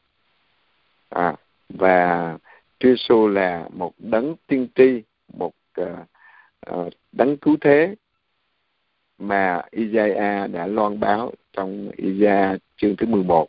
[1.08, 1.36] À,
[1.68, 2.38] và
[2.78, 5.88] Chúa Giêsu là một đấng tiên tri, một uh,
[6.70, 7.94] uh, đấng cứu thế
[9.18, 13.48] mà Isaiah đã loan báo trong Isaiah chương thứ 11.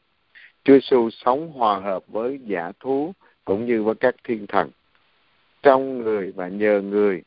[0.63, 3.13] Chúa Giêsu sống hòa hợp với giả thú
[3.45, 4.69] cũng như với các thiên thần
[5.63, 7.21] trong người và nhờ người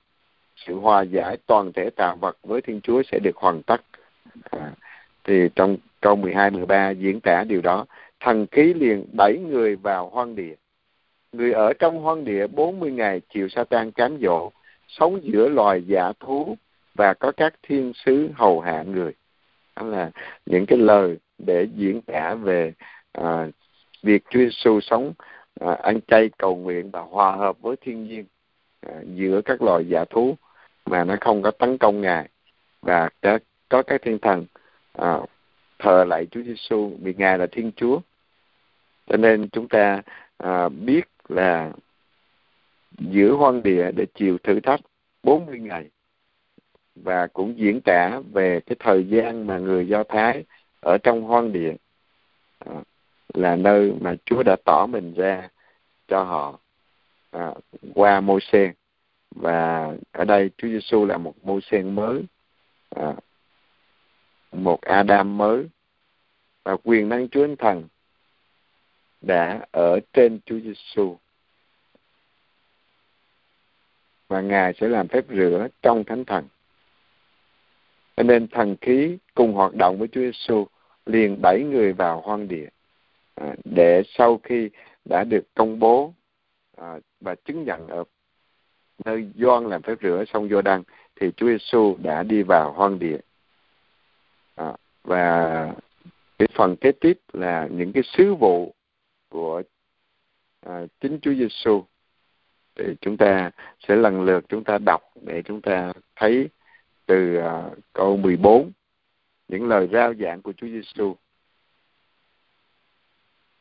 [0.57, 3.81] sự hòa giải toàn thể tạo vật với Thiên Chúa sẽ được hoàn tất.
[4.50, 4.72] À,
[5.24, 7.87] thì trong câu 12 13 diễn tả điều đó,
[8.20, 10.55] thần khí liền đẩy người vào hoang địa.
[11.33, 14.50] Người ở trong hoang địa 40 ngày chịu Satan cám dỗ,
[14.88, 16.57] sống giữa loài giả thú
[16.94, 19.12] và có các thiên sứ hầu hạ người.
[19.76, 20.11] Đó là
[20.46, 22.72] những cái lời để diễn tả về
[23.12, 23.46] à,
[24.02, 25.12] việc Chúa Giêsu sống
[25.61, 28.24] à, ăn chay cầu nguyện và hòa hợp với thiên nhiên
[28.81, 30.37] à, giữa các loài giả thú
[30.87, 32.28] mà nó không có tấn công ngài.
[32.83, 34.46] Và có, có các thiên thần
[34.92, 35.18] à,
[35.78, 38.00] thờ lại Chúa Giêsu vì ngài là Thiên Chúa.
[39.07, 40.02] Cho nên chúng ta
[40.37, 41.72] à, biết là
[42.98, 44.81] giữa hoang địa để chịu thử thách
[45.22, 45.90] 40 ngày
[46.94, 50.44] và cũng diễn tả về cái thời gian mà người Do Thái
[50.81, 51.74] ở trong hoang địa
[52.59, 52.72] à,
[53.35, 55.48] là nơi mà Chúa đã tỏ mình ra
[56.09, 56.59] cho họ
[57.31, 57.55] à,
[57.94, 58.72] qua Môi-se.
[59.31, 62.22] Và ở đây Chúa Giêsu là một Môi-se mới
[62.90, 63.14] à,
[64.52, 65.68] một Adam mới.
[66.64, 67.88] Và quyền năng Chúa Thánh Thần
[69.20, 71.16] đã ở trên Chúa Giêsu
[74.28, 76.48] và Ngài sẽ làm phép rửa trong Thánh Thần.
[78.16, 80.66] Cho nên thần khí cùng hoạt động với Chúa Giêsu
[81.07, 82.68] liền đẩy người vào hoang địa.
[83.35, 84.70] À, để sau khi
[85.05, 86.14] đã được công bố
[86.77, 88.05] à, và chứng nhận ở
[89.05, 90.83] nơi Gioan làm phép rửa sông Giô Đăng
[91.20, 93.18] thì Chúa Giêsu đã đi vào hoang địa.
[94.55, 94.72] À,
[95.05, 95.75] và
[96.38, 98.75] cái phần kế tiếp là những cái sứ vụ
[99.29, 99.62] của
[100.66, 101.85] à, chính Chúa Giêsu
[102.75, 103.51] thì chúng ta
[103.88, 106.48] sẽ lần lượt chúng ta đọc để chúng ta thấy
[107.07, 108.73] từ uh, câu 14
[109.49, 111.17] những lời rao giảng của Chúa Giêsu.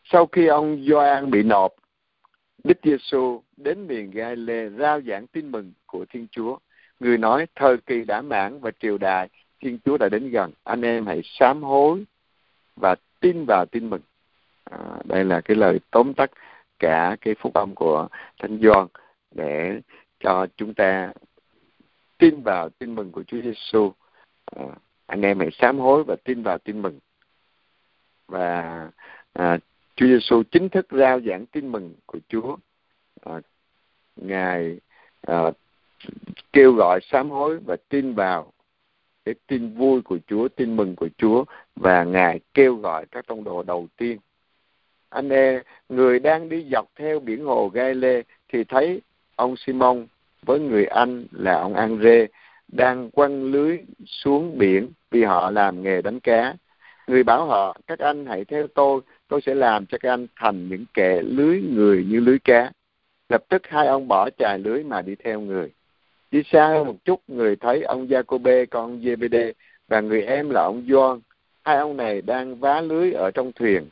[0.04, 1.74] Sau khi ông Gioan bị nộp,
[2.64, 6.58] Đức Giêsu đến miền Galilee rao giảng tin mừng của Thiên Chúa.
[7.00, 10.52] Người nói thời kỳ đã mãn và triều đại Thiên Chúa đã đến gần.
[10.64, 12.06] Anh em hãy sám hối
[12.76, 14.02] và tin vào tin mừng.
[14.64, 16.32] À, đây là cái lời tóm tắt
[16.80, 18.08] cả cái phúc âm của
[18.40, 18.88] Thánh Gioan
[19.32, 19.82] để
[20.20, 21.14] cho chúng ta
[22.22, 23.94] tin vào tin mừng của Chúa Giêsu.
[24.46, 24.66] À, ờ,
[25.06, 27.00] anh em hãy sám hối và tin vào tin mừng.
[28.28, 28.90] Và
[29.34, 29.58] à,
[29.96, 32.58] Chúa Giêsu chính thức rao giảng tin mừng của Chúa.
[33.22, 33.42] À,
[34.16, 34.80] Ngài
[35.22, 35.52] à,
[36.54, 38.52] kêu gọi sám hối và tin vào
[39.26, 43.44] cái tin vui của Chúa, tin mừng của Chúa và Ngài kêu gọi các tông
[43.44, 44.18] đồ đầu tiên.
[45.10, 49.02] Anh em, người đang đi dọc theo biển hồ Gai Lê thì thấy
[49.36, 50.08] ông Simon
[50.46, 52.26] với người anh là ông Andre
[52.68, 56.54] đang quăng lưới xuống biển vì họ làm nghề đánh cá.
[57.08, 60.70] Người bảo họ, các anh hãy theo tôi, tôi sẽ làm cho các anh thành
[60.70, 62.72] những kẻ lưới người như lưới cá.
[63.30, 65.72] Lập tức hai ông bỏ chài lưới mà đi theo người.
[66.32, 69.54] Đi xa hơn một chút, người thấy ông Jacobe con Zebede
[69.88, 71.20] và người em là ông John.
[71.64, 73.90] Hai ông này đang vá lưới ở trong thuyền.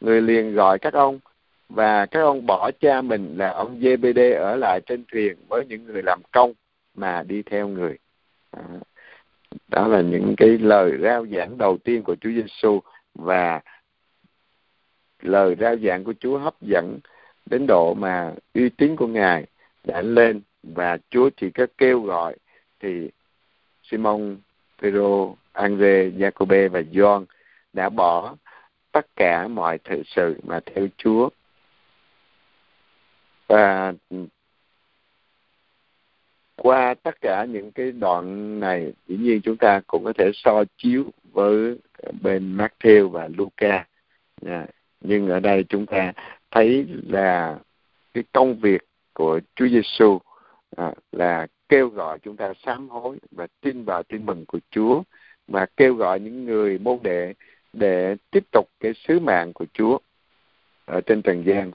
[0.00, 1.18] Người liền gọi các ông
[1.74, 5.84] và các ông bỏ cha mình là ông JBD ở lại trên thuyền với những
[5.84, 6.52] người làm công
[6.94, 7.98] mà đi theo người.
[9.68, 12.80] Đó là những cái lời rao giảng đầu tiên của Chúa Giêsu
[13.14, 13.60] và
[15.22, 16.98] lời rao giảng của Chúa hấp dẫn
[17.46, 19.46] đến độ mà uy tín của Ngài
[19.84, 22.36] đã lên và Chúa chỉ có kêu gọi
[22.80, 23.10] thì
[23.82, 24.36] Simon,
[24.82, 27.24] Pedro Andre, Jacobe và John
[27.72, 28.36] đã bỏ
[28.92, 31.28] tất cả mọi thực sự mà theo Chúa.
[33.52, 33.92] Và
[36.56, 40.64] qua tất cả những cái đoạn này dĩ nhiên chúng ta cũng có thể so
[40.76, 41.78] chiếu với
[42.22, 43.86] bên Matthew và Luca
[44.40, 44.66] dạ.
[45.00, 46.12] nhưng ở đây chúng ta
[46.50, 47.58] thấy là
[48.14, 50.18] cái công việc của Chúa Giêsu
[50.76, 55.02] à, là kêu gọi chúng ta sám hối và tin vào tin mừng của Chúa
[55.48, 57.34] và kêu gọi những người môn đệ
[57.72, 59.98] để tiếp tục cái sứ mạng của Chúa
[60.84, 61.70] ở trên trần gian.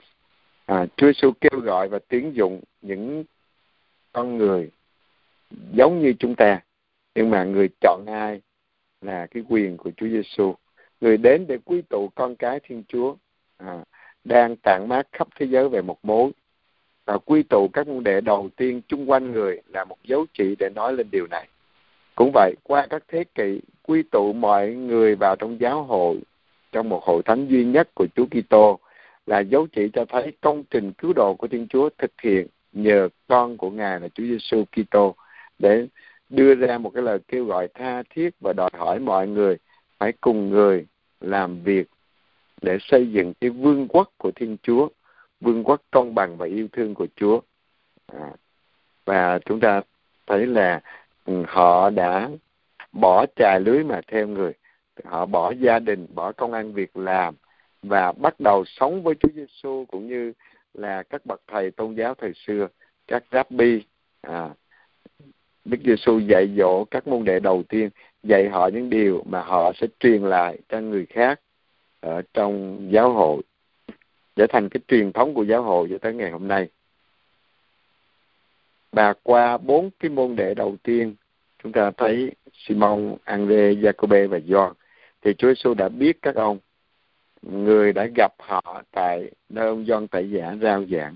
[0.68, 3.24] À, Chúa Giêsu kêu gọi và tuyển dụng những
[4.12, 4.70] con người
[5.72, 6.60] giống như chúng ta,
[7.14, 8.40] nhưng mà người chọn ai
[9.00, 10.54] là cái quyền của Chúa Giêsu.
[11.00, 13.16] Người đến để quy tụ con cái Thiên Chúa
[13.56, 13.84] à,
[14.24, 16.30] đang tản mát khắp thế giới về một mối
[17.04, 20.56] và quy tụ các môn đệ đầu tiên chung quanh người là một dấu chỉ
[20.58, 21.48] để nói lên điều này.
[22.14, 26.20] Cũng vậy, qua các thế kỷ, quy tụ mọi người vào trong giáo hội,
[26.72, 28.80] trong một hội thánh duy nhất của Chúa Kitô
[29.28, 33.08] là dấu chỉ cho thấy công trình cứu độ của Thiên Chúa thực hiện nhờ
[33.28, 35.14] con của Ngài là Chúa Giêsu Kitô
[35.58, 35.86] để
[36.28, 39.56] đưa ra một cái lời kêu gọi tha thiết và đòi hỏi mọi người
[39.98, 40.86] phải cùng người
[41.20, 41.86] làm việc
[42.62, 44.88] để xây dựng cái vương quốc của Thiên Chúa
[45.40, 47.40] vương quốc công bằng và yêu thương của Chúa.
[48.06, 48.30] À,
[49.04, 49.80] và chúng ta
[50.26, 50.80] thấy là
[51.24, 52.30] ừ, họ đã
[52.92, 54.52] bỏ trà lưới mà theo người
[55.04, 57.34] họ bỏ gia đình bỏ công ăn việc làm
[57.88, 60.32] và bắt đầu sống với Chúa Giêsu cũng như
[60.74, 62.68] là các bậc thầy tôn giáo thời xưa
[63.06, 63.82] các rabbi
[64.20, 64.50] à,
[65.64, 67.90] Đức Giêsu dạy dỗ các môn đệ đầu tiên
[68.22, 71.40] dạy họ những điều mà họ sẽ truyền lại cho người khác
[72.00, 73.42] ở trong giáo hội
[74.36, 76.68] để thành cái truyền thống của giáo hội cho tới ngày hôm nay.
[78.92, 81.14] Và qua bốn cái môn đệ đầu tiên
[81.62, 84.72] chúng ta thấy Simon, Andre, Jacobe và John
[85.22, 86.58] thì Chúa Giêsu đã biết các ông
[87.42, 91.14] người đã gặp họ tại nơi ông John tại giả rao giảng.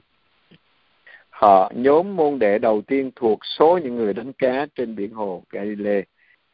[1.30, 5.42] Họ nhóm môn đệ đầu tiên thuộc số những người đánh cá trên biển hồ
[5.50, 6.02] Galilee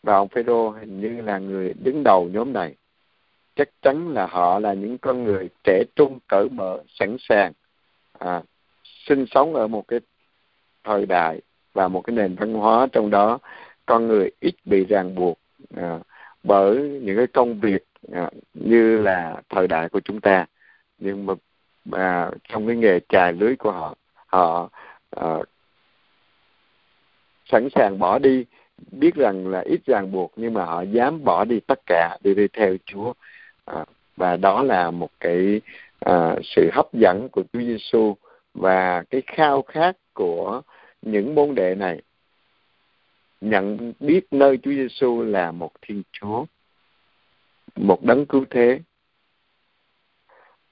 [0.02, 2.74] và ông Phêrô hình như là người đứng đầu nhóm này.
[3.57, 7.52] Chắc chắn là họ là những con người trẻ trung cởi mở sẵn sàng
[8.18, 8.42] à,
[8.83, 10.00] sinh sống ở một cái
[10.85, 11.40] thời đại
[11.72, 13.38] và một cái nền văn hóa trong đó.
[13.87, 15.38] Con người ít bị ràng buộc
[15.76, 15.98] à,
[16.42, 20.46] bởi những cái công việc à, như là thời đại của chúng ta.
[20.98, 21.34] Nhưng mà
[21.92, 23.94] à, trong cái nghề chài lưới của họ
[24.26, 24.70] họ
[25.11, 25.37] à,
[27.50, 28.44] sẵn sàng bỏ đi
[28.92, 32.34] biết rằng là ít ràng buộc nhưng mà họ dám bỏ đi tất cả để
[32.34, 33.12] đi theo Chúa.
[33.64, 33.84] À,
[34.16, 35.61] và đó là một cái
[36.00, 38.16] à, sự hấp dẫn của Chúa Giêsu
[38.54, 40.62] và cái khao khát của
[41.02, 42.02] những môn đệ này.
[43.40, 46.44] Nhận biết nơi Chúa Giêsu là một Thiên Chúa,
[47.78, 48.80] một đấng cứu thế.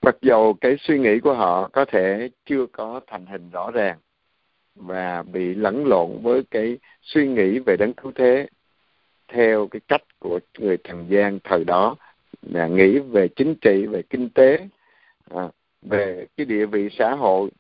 [0.02, 3.98] Mặc dầu cái suy nghĩ của họ có thể chưa có thành hình rõ ràng
[4.74, 8.46] và bị lẫn lộn với cái suy nghĩ về đấng cứu thế
[9.28, 11.96] theo cái cách của người thần gian thời đó
[12.42, 14.68] là nghĩ về chính trị về kinh tế
[15.30, 15.48] à,
[15.82, 17.50] về cái địa vị xã hội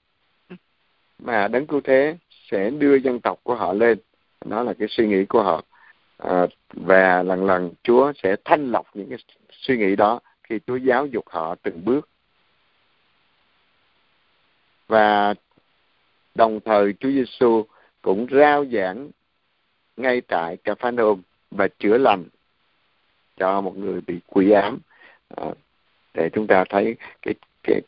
[1.18, 2.16] mà đấng cứu thế
[2.50, 3.98] sẽ đưa dân tộc của họ lên
[4.44, 5.64] đó là cái suy nghĩ của họ
[6.16, 9.18] à, và lần lần Chúa sẽ thanh lọc những cái
[9.50, 12.08] suy nghĩ đó khi Chúa giáo dục họ từng bước.
[14.88, 15.34] Và
[16.34, 17.64] đồng thời Chúa Giêsu
[18.02, 19.10] cũng rao giảng
[19.96, 22.24] ngay tại Capernaum và chữa lành
[23.36, 24.78] cho một người bị quỷ ám.
[25.36, 25.46] À,
[26.14, 27.80] để chúng ta thấy cái cái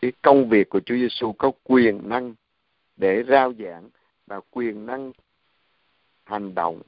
[0.00, 2.34] cái công việc của Chúa Giêsu có quyền năng
[2.96, 3.88] để rao giảng
[4.26, 5.12] và quyền năng
[6.24, 6.82] hành động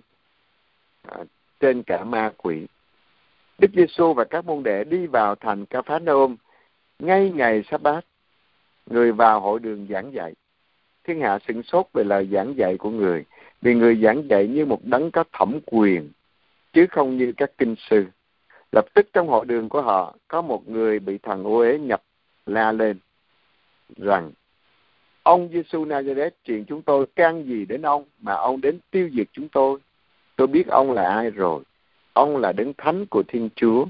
[1.02, 1.16] à,
[1.60, 2.66] trên cả ma quỷ.
[3.58, 6.36] Đức Giêsu và các môn đệ đi vào thành Ca Phá Nôm
[6.98, 8.04] ngay ngày sa bát
[8.86, 10.34] người vào hội đường giảng dạy.
[11.04, 13.24] Thiên hạ sửng sốt về lời giảng dạy của người
[13.62, 16.10] vì người giảng dạy như một đấng có thẩm quyền
[16.72, 18.06] chứ không như các kinh sư.
[18.72, 22.02] Lập tức trong hội đường của họ có một người bị thần ô uế nhập
[22.46, 22.98] la lên
[23.96, 24.32] rằng
[25.24, 29.26] ông Giêsu Nazareth chuyện chúng tôi can gì đến ông mà ông đến tiêu diệt
[29.32, 29.78] chúng tôi?
[30.36, 31.62] Tôi biết ông là ai rồi.
[32.12, 33.86] Ông là đấng thánh của Thiên Chúa.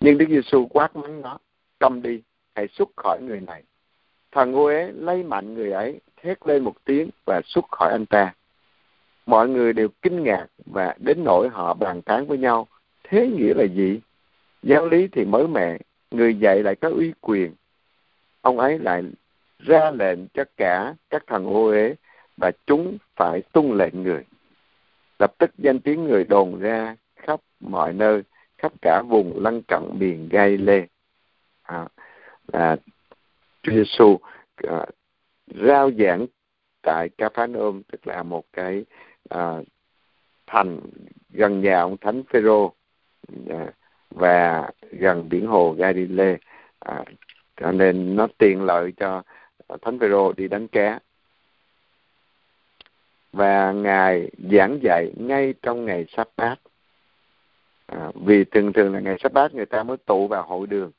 [0.00, 1.38] Nhưng Đức Giêsu quát mắng nó,
[1.78, 2.20] cầm đi,
[2.54, 3.62] hãy xuất khỏi người này.
[4.32, 8.06] Thằng ngu ế lấy mạnh người ấy, thét lên một tiếng và xuất khỏi anh
[8.06, 8.34] ta.
[9.26, 12.66] Mọi người đều kinh ngạc và đến nỗi họ bàn tán với nhau.
[13.04, 14.00] Thế nghĩa là gì?
[14.62, 15.78] Giáo lý thì mới mẹ
[16.10, 17.54] người dạy lại có uy quyền.
[18.40, 19.02] Ông ấy lại
[19.58, 21.94] ra lệnh cho cả các thần ô uế
[22.36, 24.24] và chúng phải tuân lệnh người.
[25.18, 28.22] Lập tức danh tiếng người đồn ra khắp mọi nơi
[28.58, 30.86] khắp cả vùng lân cận miền gai lê.
[31.62, 31.88] À,
[32.52, 32.76] là
[33.62, 34.18] Chúa Giêsu
[34.56, 34.86] à,
[35.46, 36.26] rao giảng
[36.82, 38.84] tại Capharnaum tức là một cái
[39.28, 39.54] à,
[40.46, 40.80] thành
[41.30, 42.72] gần nhà ông thánh Phêrô
[43.48, 43.66] à,
[44.10, 46.36] và gần biển hồ Galilee
[46.78, 47.04] à,
[47.56, 49.22] cho nên nó tiện lợi cho
[49.66, 51.00] Ờ, thánh Phêrô đi đánh cá.
[53.32, 56.56] Và ngài giảng dạy ngay trong ngày sắp bát
[57.86, 60.66] à, ờ, vì thường thường là ngày sắp bát người ta mới tụ vào hội
[60.66, 60.90] đường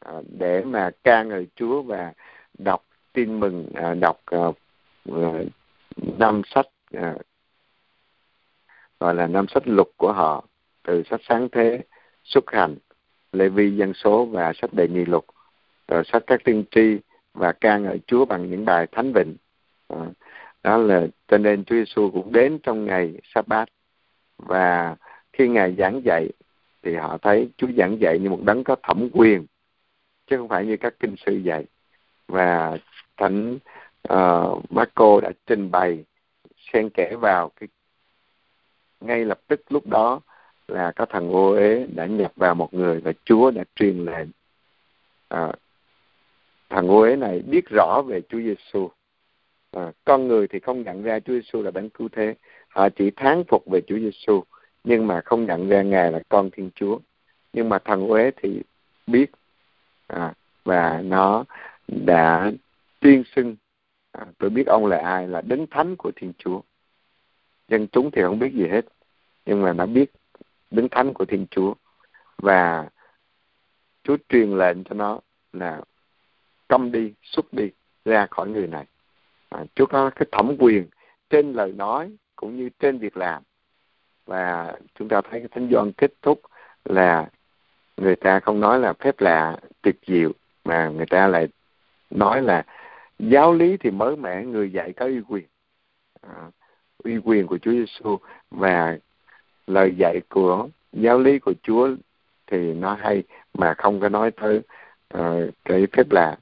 [0.00, 2.12] à, để mà ca ngợi Chúa và
[2.58, 4.38] đọc tin mừng à, đọc à,
[6.18, 7.14] năm sách à,
[9.00, 10.44] gọi là năm sách luật của họ
[10.82, 11.80] từ sách sáng thế
[12.24, 12.76] xuất hành
[13.32, 15.24] lê vi dân số và sách đề nghị luật
[15.88, 16.98] rồi sách các tiên tri
[17.34, 19.36] và ca ngợi Chúa bằng những bài thánh vịnh.
[19.88, 19.96] À,
[20.62, 23.68] đó là cho nên Chúa Giêsu cũng đến trong ngày Sa-bát.
[24.38, 24.96] Và
[25.32, 26.28] khi ngài giảng dạy
[26.82, 29.46] thì họ thấy Chúa giảng dạy như một đấng có thẩm quyền
[30.26, 31.64] chứ không phải như các kinh sư dạy.
[32.28, 32.78] Và
[33.16, 33.58] thánh
[34.12, 36.04] uh, Marco đã trình bày
[36.72, 37.68] xen kẽ vào cái
[39.00, 40.20] ngay lập tức lúc đó
[40.68, 44.28] là có thằng ô ế đã nhập vào một người và Chúa đã truyền lệnh.
[45.28, 45.52] À,
[46.68, 48.90] thằng ô ế này biết rõ về Chúa Giêsu
[49.74, 52.34] à, con người thì không nhận ra Chúa Giêsu là đấng cứu thế.
[52.68, 54.42] Họ chỉ thán phục về Chúa Giêsu
[54.84, 56.98] nhưng mà không nhận ra ngài là con Thiên Chúa.
[57.52, 58.62] Nhưng mà thằng Uế thì
[59.06, 59.30] biết
[60.06, 60.34] à,
[60.64, 61.44] và nó
[61.88, 62.52] đã
[63.00, 63.56] tuyên xưng
[64.12, 66.60] à, tôi biết ông là ai là đấng thánh của Thiên Chúa.
[67.68, 68.84] Dân chúng thì không biết gì hết
[69.46, 70.10] nhưng mà nó biết
[70.70, 71.74] đấng thánh của Thiên Chúa.
[72.38, 72.88] Và
[74.02, 75.20] Chúa truyền lệnh cho nó
[75.52, 75.80] là
[76.74, 77.70] câm đi xuất đi
[78.04, 78.84] ra khỏi người này.
[79.48, 80.86] À, Chúa có cái thẩm quyền
[81.30, 83.42] trên lời nói cũng như trên việc làm.
[84.26, 86.40] Và chúng ta thấy cái thánh doan kết thúc
[86.84, 87.30] là
[87.96, 90.32] người ta không nói là phép lạ tuyệt diệu
[90.64, 91.48] mà người ta lại
[92.10, 92.64] nói là
[93.18, 95.46] giáo lý thì mới mẻ người dạy có uy quyền.
[96.20, 96.50] À,
[97.04, 98.18] uy quyền của Chúa Giêsu
[98.50, 98.98] và
[99.66, 101.88] lời dạy của giáo lý của Chúa
[102.46, 103.22] thì nó hay
[103.54, 104.60] mà không có nói tới
[105.18, 106.36] uh, cái phép lạ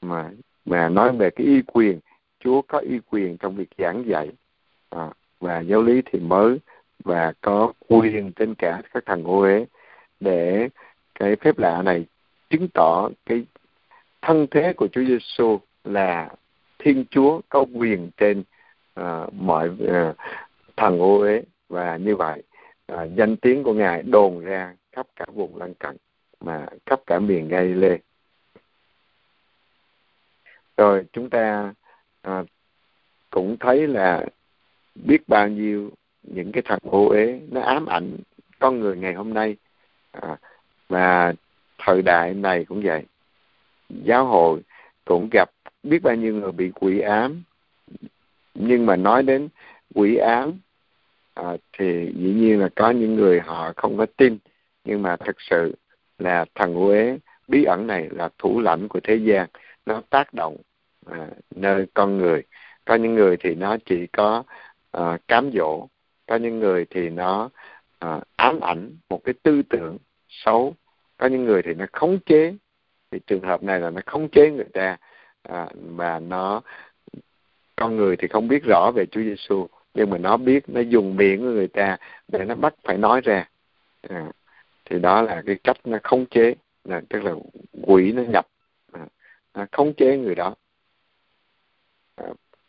[0.00, 0.30] mà
[0.64, 2.00] mà nói về cái uy quyền
[2.40, 4.30] Chúa có uy quyền trong việc giảng dạy.
[4.90, 6.58] À, và giáo lý thì mới
[7.04, 9.66] và có quyền trên cả các thằng ô uế
[10.20, 10.68] để
[11.14, 12.06] cái phép lạ này
[12.50, 13.44] chứng tỏ cái
[14.22, 16.28] thân thế của Chúa Giêsu là
[16.78, 18.42] Thiên Chúa có quyền trên
[19.00, 20.16] uh, mọi à, uh,
[20.76, 21.42] thằng ô uế.
[21.68, 22.42] Và như vậy
[22.92, 25.96] uh, danh tiếng của ngài đồn ra khắp cả vùng lân cận
[26.40, 27.98] mà khắp cả miền Galilee
[30.80, 31.74] rồi chúng ta
[32.22, 32.44] à,
[33.30, 34.26] cũng thấy là
[34.94, 35.90] biết bao nhiêu
[36.22, 38.16] những cái thật ô uế nó ám ảnh
[38.58, 39.56] con người ngày hôm nay.
[40.12, 40.36] À,
[40.88, 41.32] và
[41.78, 43.02] thời đại này cũng vậy.
[43.88, 44.60] Giáo hội
[45.04, 45.50] cũng gặp
[45.82, 47.42] biết bao nhiêu người bị quỷ ám.
[48.54, 49.48] Nhưng mà nói đến
[49.94, 50.52] quỷ ám
[51.34, 54.38] à, thì dĩ nhiên là có những người họ không có tin.
[54.84, 55.74] Nhưng mà thật sự
[56.18, 57.18] là thần uế
[57.48, 59.48] bí ẩn này là thủ lãnh của thế gian.
[59.86, 60.56] Nó tác động
[61.06, 62.42] à, nơi con người.
[62.84, 64.42] Có những người thì nó chỉ có
[64.90, 65.88] à, cám dỗ
[66.26, 67.50] có những người thì nó
[67.98, 69.98] à, ám ảnh một cái tư tưởng
[70.28, 70.74] xấu
[71.16, 72.54] có những người thì nó khống chế.
[73.10, 74.96] Thì trường hợp này là nó khống chế người ta
[75.42, 76.62] à, mà nó
[77.76, 81.16] con người thì không biết rõ về Chúa Giêsu nhưng mà nó biết nó dùng
[81.16, 81.96] miệng của người ta
[82.28, 83.48] để nó bắt phải nói ra.
[84.08, 84.32] À,
[84.84, 87.34] thì đó là cái cách nó khống chế là tức là
[87.82, 88.46] quỷ nó nhập
[88.92, 89.06] à,
[89.54, 90.54] nó khống chế người đó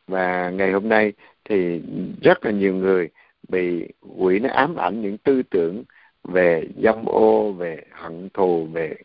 [0.07, 1.13] và ngày hôm nay
[1.45, 1.81] thì
[2.21, 3.09] rất là nhiều người
[3.49, 3.87] bị
[4.17, 5.83] quỷ nó ám ảnh những tư tưởng
[6.23, 8.95] về dâm ô về hận thù về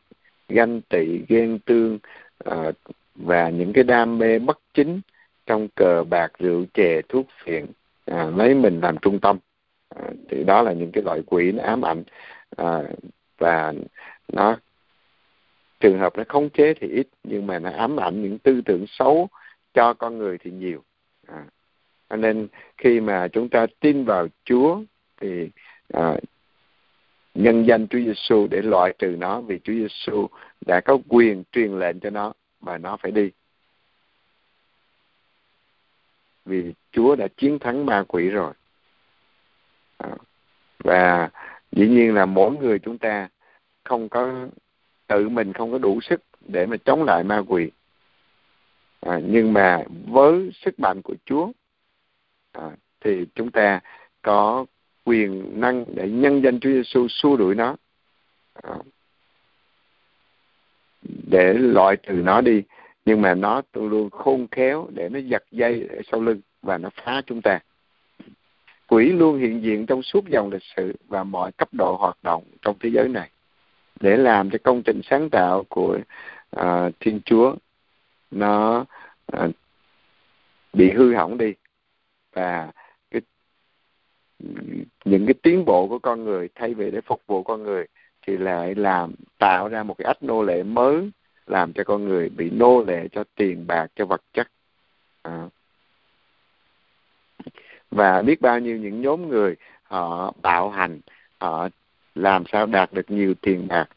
[0.48, 1.98] ganh tị ghen tương
[2.50, 2.74] uh,
[3.14, 5.00] và những cái đam mê bất chính
[5.46, 7.66] trong cờ bạc rượu chè thuốc phiện
[8.06, 9.38] à, lấy mình làm trung tâm.
[9.96, 12.02] À, thì đó là những cái loại quỷ nó ám ảnh.
[12.56, 12.82] À,
[13.38, 13.72] và
[14.32, 14.56] nó
[15.80, 18.84] trường hợp nó khống chế thì ít nhưng mà nó ám ảnh những tư tưởng
[18.88, 19.28] xấu
[19.76, 20.82] cho con người thì nhiều.
[21.26, 21.44] À,
[22.10, 22.48] cho nên
[22.78, 24.80] khi mà chúng ta tin vào Chúa
[25.20, 25.50] thì
[25.92, 26.16] à,
[27.34, 30.28] nhân danh Chúa Giêsu để loại trừ nó vì Chúa Giêsu
[30.66, 33.30] đã có quyền truyền lệnh cho nó và nó phải đi.
[36.44, 38.52] Vì Chúa đã chiến thắng ma quỷ rồi.
[39.98, 40.10] À,
[40.78, 41.30] và
[41.72, 43.28] dĩ nhiên là mỗi người chúng ta
[43.84, 44.48] không có
[45.06, 47.70] tự mình không có đủ sức để mà chống lại ma quỷ
[49.00, 51.52] à, nhưng mà với sức mạnh của Chúa
[52.52, 52.70] à,
[53.00, 53.80] thì chúng ta
[54.22, 54.66] có
[55.04, 57.76] quyền năng để nhân danh Chúa Giêsu xua đuổi nó.
[58.62, 58.74] À,
[61.30, 62.62] để loại trừ nó đi
[63.04, 66.90] nhưng mà nó luôn khôn khéo để nó giật dây ở sau lưng và nó
[67.04, 67.58] phá chúng ta.
[68.88, 72.44] Quỷ luôn hiện diện trong suốt dòng lịch sử và mọi cấp độ hoạt động
[72.62, 73.30] trong thế giới này
[74.00, 75.98] để làm cho công trình sáng tạo của
[76.60, 76.64] uh,
[77.00, 77.54] thiên chúa
[78.30, 78.84] nó
[79.26, 79.48] à,
[80.72, 81.54] bị hư hỏng đi.
[82.32, 82.72] Và
[83.10, 83.20] cái
[85.04, 87.86] những cái tiến bộ của con người thay vì để phục vụ con người
[88.26, 91.10] thì lại làm tạo ra một cái ách nô lệ mới
[91.46, 94.48] làm cho con người bị nô lệ cho tiền bạc cho vật chất.
[95.22, 95.48] À.
[97.90, 101.00] và biết bao nhiêu những nhóm người họ bạo hành
[101.38, 101.68] họ
[102.14, 103.88] làm sao đạt được nhiều tiền bạc.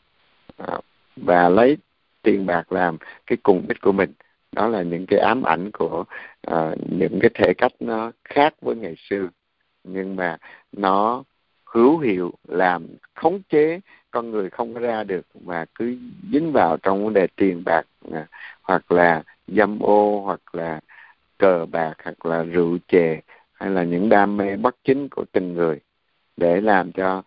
[0.57, 0.79] À,
[1.15, 1.77] và lấy
[2.21, 2.97] tiền bạc làm
[3.27, 4.13] cái cùng ích của mình.
[4.51, 6.03] Đó là những cái ám ảnh của
[6.51, 9.27] uh, những cái thể cách nó khác với ngày xưa.
[9.83, 10.37] Nhưng mà
[10.71, 11.23] nó
[11.65, 13.79] hữu hiệu làm khống chế
[14.11, 15.97] con người không ra được mà cứ
[16.31, 18.27] dính vào trong vấn đề tiền bạc à,
[18.61, 20.79] hoặc là dâm ô hoặc là
[21.37, 23.21] cờ bạc hoặc là rượu chè
[23.53, 25.79] hay là những đam mê bất chính của tình người
[26.37, 27.23] để làm cho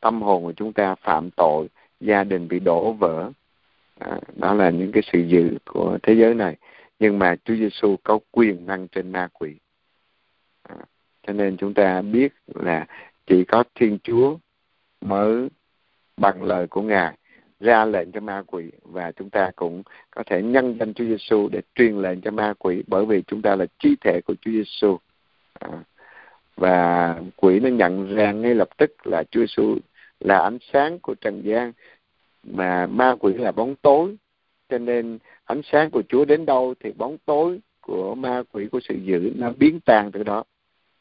[0.00, 1.68] tâm hồn của chúng ta phạm tội
[2.00, 3.30] gia đình bị đổ vỡ
[4.00, 6.56] à, đó là những cái sự dự của thế giới này.
[6.98, 9.54] Nhưng mà Chúa Giêsu có quyền năng trên ma quỷ.
[10.62, 10.76] À,
[11.26, 12.86] cho nên chúng ta biết là
[13.26, 14.38] chỉ có Thiên Chúa
[15.00, 15.48] mới
[16.16, 17.16] bằng lời của Ngài
[17.60, 21.48] ra lệnh cho ma quỷ và chúng ta cũng có thể nhân danh Chúa Giêsu
[21.48, 24.50] để truyền lệnh cho ma quỷ bởi vì chúng ta là chi thể của Chúa
[24.50, 24.98] Giêsu
[25.60, 25.68] à,
[26.56, 29.78] và quỷ nó nhận ra ngay lập tức là Chúa Giêsu
[30.20, 31.72] là ánh sáng của trần gian
[32.42, 34.16] mà ma quỷ là bóng tối.
[34.68, 38.80] Cho nên ánh sáng của Chúa đến đâu thì bóng tối của ma quỷ của
[38.88, 40.44] sự dữ nó biến tan từ đó.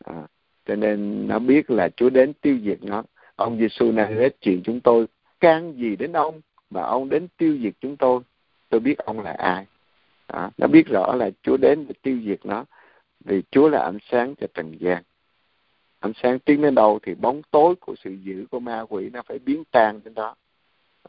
[0.04, 0.28] À,
[0.66, 3.04] cho nên nó biết là Chúa đến tiêu diệt nó.
[3.36, 5.06] Ông Giêsu này hết chuyện chúng tôi.
[5.40, 8.22] Can gì đến ông mà ông đến tiêu diệt chúng tôi?
[8.70, 9.66] Tôi biết ông là ai.
[10.28, 12.66] À, nó biết rõ là Chúa đến để tiêu diệt nó.
[13.26, 15.04] Vì Chúa là ánh sáng cho trần gian.
[16.00, 19.22] Ánh sáng tiến đến đâu thì bóng tối của sự dữ của ma quỷ nó
[19.22, 20.36] phải biến tan đến đó.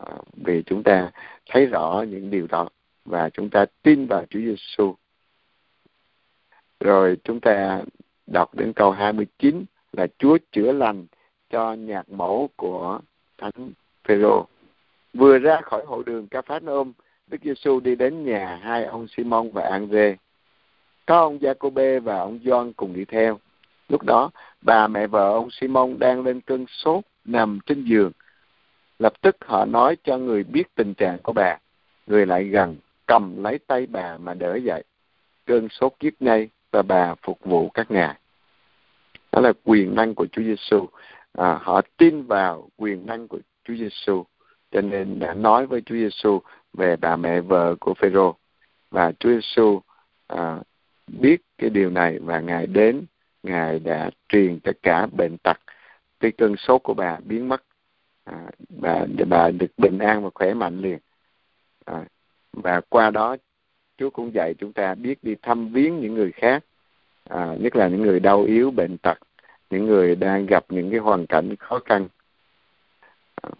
[0.04, 1.10] Ờ, vì chúng ta
[1.50, 2.68] thấy rõ những điều đó
[3.04, 4.94] và chúng ta tin vào Chúa Giêsu
[6.80, 7.82] rồi chúng ta
[8.26, 11.06] đọc đến câu 29 là Chúa chữa lành
[11.50, 13.00] cho nhạc mẫu của
[13.38, 13.72] thánh
[14.04, 14.46] Phêrô.
[15.14, 16.92] Vừa ra khỏi hội đường Ca Phát Ôm,
[17.26, 20.16] Đức Giêsu đi đến nhà hai ông Simon và Andre.
[21.06, 23.38] Có ông Giacôbê và ông Gioan cùng đi theo.
[23.88, 24.30] Lúc đó,
[24.62, 28.12] bà mẹ vợ ông Simon đang lên cơn sốt nằm trên giường.
[29.00, 31.58] Lập tức họ nói cho người biết tình trạng của bà.
[32.06, 32.76] Người lại gần,
[33.06, 34.84] cầm lấy tay bà mà đỡ dậy.
[35.46, 38.14] Cơn sốt giết ngay và bà phục vụ các ngài.
[39.32, 40.86] Đó là quyền năng của Chúa Giêsu.
[41.32, 44.24] À, họ tin vào quyền năng của Chúa Giêsu,
[44.70, 46.40] cho nên đã nói với Chúa Giêsu
[46.72, 48.34] về bà mẹ vợ của Phêrô
[48.90, 49.80] và Chúa Giêsu
[50.26, 50.58] à,
[51.06, 53.04] biết cái điều này và ngài đến
[53.42, 55.56] ngài đã truyền tất cả bệnh tật
[56.20, 57.62] cái cơn sốt của bà biến mất
[58.30, 60.98] à, bà bà được bình an và khỏe mạnh liền.
[61.84, 62.04] À,
[62.52, 63.36] và qua đó
[63.98, 66.64] Chúa cũng dạy chúng ta biết đi thăm viếng những người khác.
[67.28, 69.18] À, nhất là những người đau yếu bệnh tật
[69.70, 72.08] những người đang gặp những cái hoàn cảnh khó khăn.
[73.42, 73.50] À,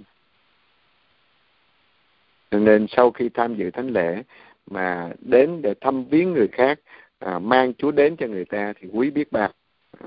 [2.51, 4.23] nên sau khi tham dự thánh lễ
[4.67, 6.81] mà đến để thăm viếng người khác
[7.19, 9.53] à, mang Chúa đến cho người ta thì quý biết bao.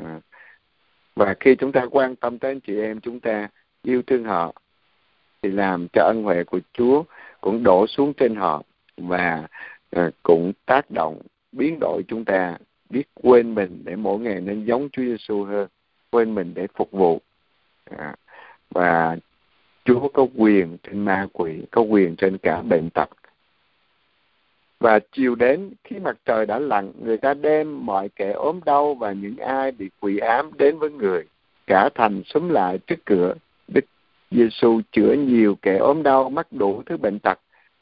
[0.03, 0.19] À,
[1.15, 3.49] và khi chúng ta quan tâm tới anh chị em chúng ta
[3.83, 4.53] yêu thương họ
[5.41, 7.03] thì làm cho ân huệ của Chúa
[7.41, 8.63] cũng đổ xuống trên họ
[8.97, 9.47] và
[9.91, 11.21] ờ, cũng tác động
[11.51, 12.57] biến đổi chúng ta
[12.89, 15.67] biết quên mình để mỗi ngày nên giống Chúa Giêsu hơn
[16.11, 17.21] quên mình để phục vụ.
[17.97, 18.15] À,
[18.69, 19.17] và
[19.85, 23.09] Chúa có quyền trên ma quỷ có quyền trên cả bệnh tật.
[24.79, 28.95] Và chiều đến khi mặt trời đã lặn người ta đem mọi kẻ ốm đau
[28.95, 31.23] và những ai bị quỷ ám đến với người
[31.67, 33.33] cả thành xúm lại trước cửa
[33.67, 33.85] đức
[34.31, 37.39] giêsu chữa nhiều kẻ ốm đau mắc đủ thứ bệnh tật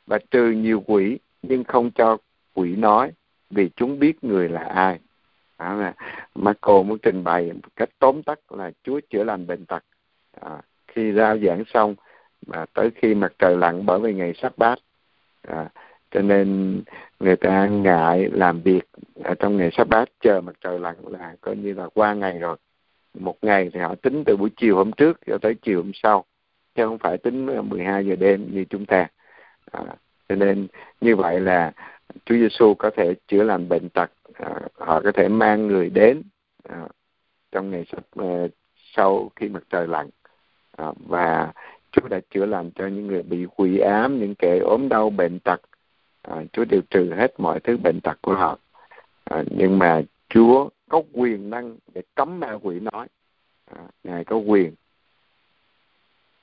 [0.08, 2.18] và trừ nhiều quỷ nhưng không cho
[2.54, 3.12] quỷ nói
[3.50, 5.00] vì chúng biết người là ai.
[5.60, 5.94] Đó là
[6.36, 9.84] Marco muốn trình bày một cách tóm tắt là Chúa chữa lành bệnh tật.
[10.42, 11.96] À, khi giao giảng xong
[12.48, 14.80] mà tới khi mặt trời lặn bởi vì ngày sắp bát
[15.48, 15.70] à,
[16.12, 16.82] cho nên
[17.20, 18.84] người ta ngại làm việc
[19.24, 22.40] ở trong ngày sắp bát chờ mặt trời lặn là coi như là qua ngày
[22.40, 22.58] rồi
[23.20, 26.26] một ngày thì họ tính từ buổi chiều hôm trước cho tới chiều hôm sau
[26.76, 29.08] chứ không phải tính ờ, 12 giờ đêm như chúng ta.
[29.72, 29.82] À,
[30.30, 30.68] cho nên
[31.02, 31.72] như vậy là
[32.26, 36.22] Chúa Giêsu có thể chữa lành bệnh tật à, họ có thể mang người đến
[36.70, 36.88] à,
[37.52, 38.48] trong ngày sắp à,
[38.96, 40.10] sau khi mặt trời lặn.
[40.78, 41.52] À, và
[41.92, 45.40] Chúa đã chữa lành cho những người bị quỷ ám những kẻ ốm đau bệnh
[45.40, 45.62] tật.
[46.22, 48.58] À, Chúa điều trừ hết mọi thứ bệnh tật của họ.
[49.24, 53.08] À, nhưng mà Chúa có quyền năng để cấm ma quỷ nói.
[53.66, 54.76] À, ngài có quyền.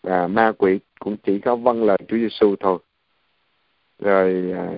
[0.02, 2.78] Và ma quỷ cũng chỉ có vâng lời Chúa Giêsu thôi.
[3.98, 4.72] Rồi à,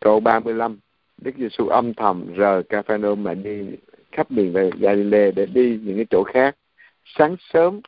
[0.00, 0.78] câu 35
[1.18, 3.76] Đức Giêsu âm thầm rời Capernaum mà đi
[4.12, 6.56] khắp miền về Galilee để đi những cái chỗ khác.
[7.04, 7.80] Sáng sớm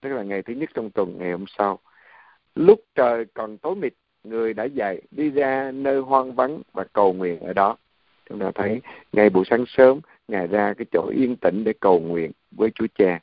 [0.00, 1.78] tức là ngày thứ nhất trong tuần ngày hôm sau
[2.54, 3.92] lúc trời còn tối mịt
[4.24, 7.76] người đã dậy đi ra nơi hoang vắng và cầu nguyện ở đó
[8.30, 8.80] chúng ta thấy
[9.12, 12.86] ngày buổi sáng sớm, ngài ra cái chỗ yên tĩnh để cầu nguyện với chúa
[12.94, 13.20] cha.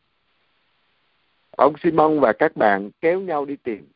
[1.51, 3.87] Ông simon và các bạn kéo nhau đi tìm.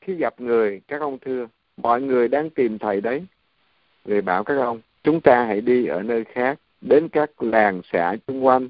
[0.00, 1.46] Khi gặp người, các ông thưa,
[1.76, 3.26] mọi người đang tìm thầy đấy.
[4.04, 8.16] Người bảo các ông, chúng ta hãy đi ở nơi khác, đến các làng xã
[8.26, 8.68] xung quanh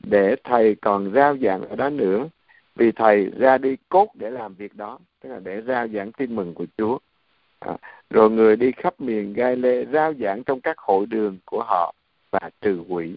[0.00, 2.28] để thầy còn rao giảng ở đó nữa.
[2.76, 6.36] Vì thầy ra đi cốt để làm việc đó, tức là để rao giảng tin
[6.36, 6.98] mừng của Chúa
[7.64, 7.76] à,
[8.10, 11.94] rồi người đi khắp miền gai lê rao giảng trong các hội đường của họ
[12.30, 13.16] và trừ quỷ.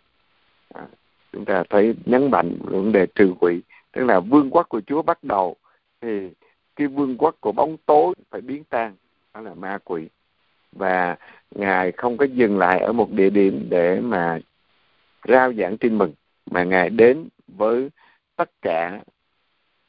[0.74, 0.86] À,
[1.34, 5.02] chúng ta thấy nhấn mạnh vấn đề trừ quỷ tức là vương quốc của Chúa
[5.02, 5.56] bắt đầu
[6.02, 6.30] thì
[6.76, 8.96] cái vương quốc của bóng tối phải biến tan
[9.34, 10.08] đó là ma quỷ.
[10.72, 11.16] Và
[11.56, 14.40] ngài không có dừng lại ở một địa điểm để mà
[15.28, 16.14] rao giảng tin mừng
[16.52, 17.90] mà ngài đến với
[18.36, 19.00] tất cả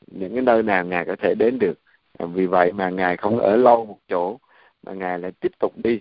[0.07, 1.79] những cái nơi nào ngài có thể đến được.
[2.19, 4.39] À, vì vậy mà ngài không ở lâu một chỗ
[4.83, 6.01] mà ngài lại tiếp tục đi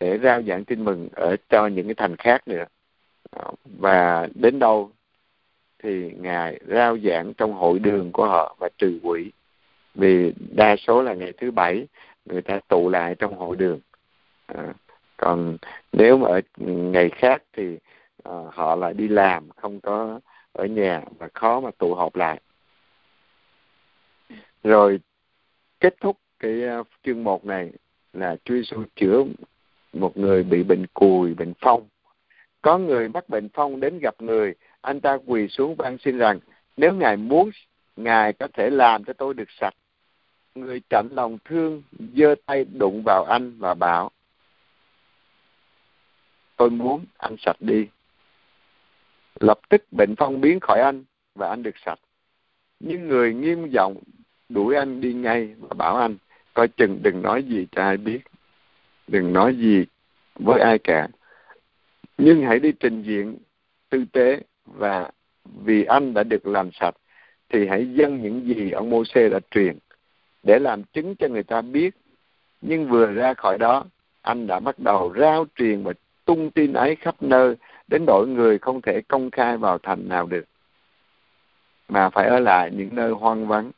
[0.00, 2.64] để rao giảng tin mừng ở cho những cái thành khác nữa.
[3.30, 4.90] Ờ, và đến đâu
[5.78, 9.30] thì ngài rao giảng trong hội đường của họ và trừ quỷ
[9.94, 11.86] vì đa số là ngày thứ bảy
[12.24, 13.80] người ta tụ lại trong hội đường.
[14.46, 14.74] À,
[15.16, 15.56] còn
[15.92, 17.78] nếu mà ở ngày khác thì
[18.24, 20.20] à, họ lại đi làm không có
[20.52, 22.40] ở nhà và khó mà tụ họp lại.
[24.64, 25.00] Rồi
[25.80, 27.70] kết thúc cái à, chương một này
[28.12, 29.24] là Chúa Giêsu chữa
[29.92, 31.88] một người bị bệnh cùi, bệnh phong.
[32.62, 36.40] Có người mắc bệnh phong đến gặp người, anh ta quỳ xuống van xin rằng
[36.76, 37.50] nếu Ngài muốn,
[37.96, 39.74] Ngài có thể làm cho tôi được sạch.
[40.54, 41.82] Người chậm lòng thương,
[42.16, 44.10] giơ tay đụng vào anh và bảo,
[46.56, 47.86] tôi muốn anh sạch đi.
[49.40, 51.98] Lập tức bệnh phong biến khỏi anh và anh được sạch.
[52.80, 53.96] Nhưng người nghiêm giọng
[54.48, 56.16] đuổi anh đi ngay và bảo anh
[56.54, 58.20] coi chừng đừng nói gì cho ai biết.
[59.06, 59.84] Đừng nói gì
[60.34, 61.08] với ai cả.
[62.18, 63.36] Nhưng hãy đi trình diện
[63.90, 65.10] tư tế và
[65.64, 66.94] vì anh đã được làm sạch,
[67.48, 69.78] thì hãy dâng những gì ông Môse đã truyền
[70.42, 71.94] để làm chứng cho người ta biết.
[72.60, 73.84] Nhưng vừa ra khỏi đó,
[74.22, 75.92] anh đã bắt đầu rao truyền và
[76.24, 77.56] tung tin ấy khắp nơi
[77.88, 80.44] đến đổi người không thể công khai vào thành nào được.
[81.88, 83.70] Mà phải ở lại những nơi hoang vắng,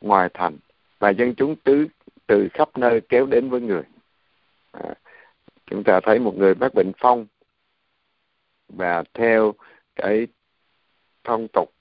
[0.00, 0.56] ngoài thành,
[0.98, 1.86] và dân chúng tứ
[2.30, 3.82] từ khắp nơi kéo đến với người.
[4.72, 4.94] À,
[5.66, 7.26] chúng ta thấy một người mắc bệnh phong
[8.68, 9.54] và theo
[9.96, 10.26] cái
[11.24, 11.72] phong tục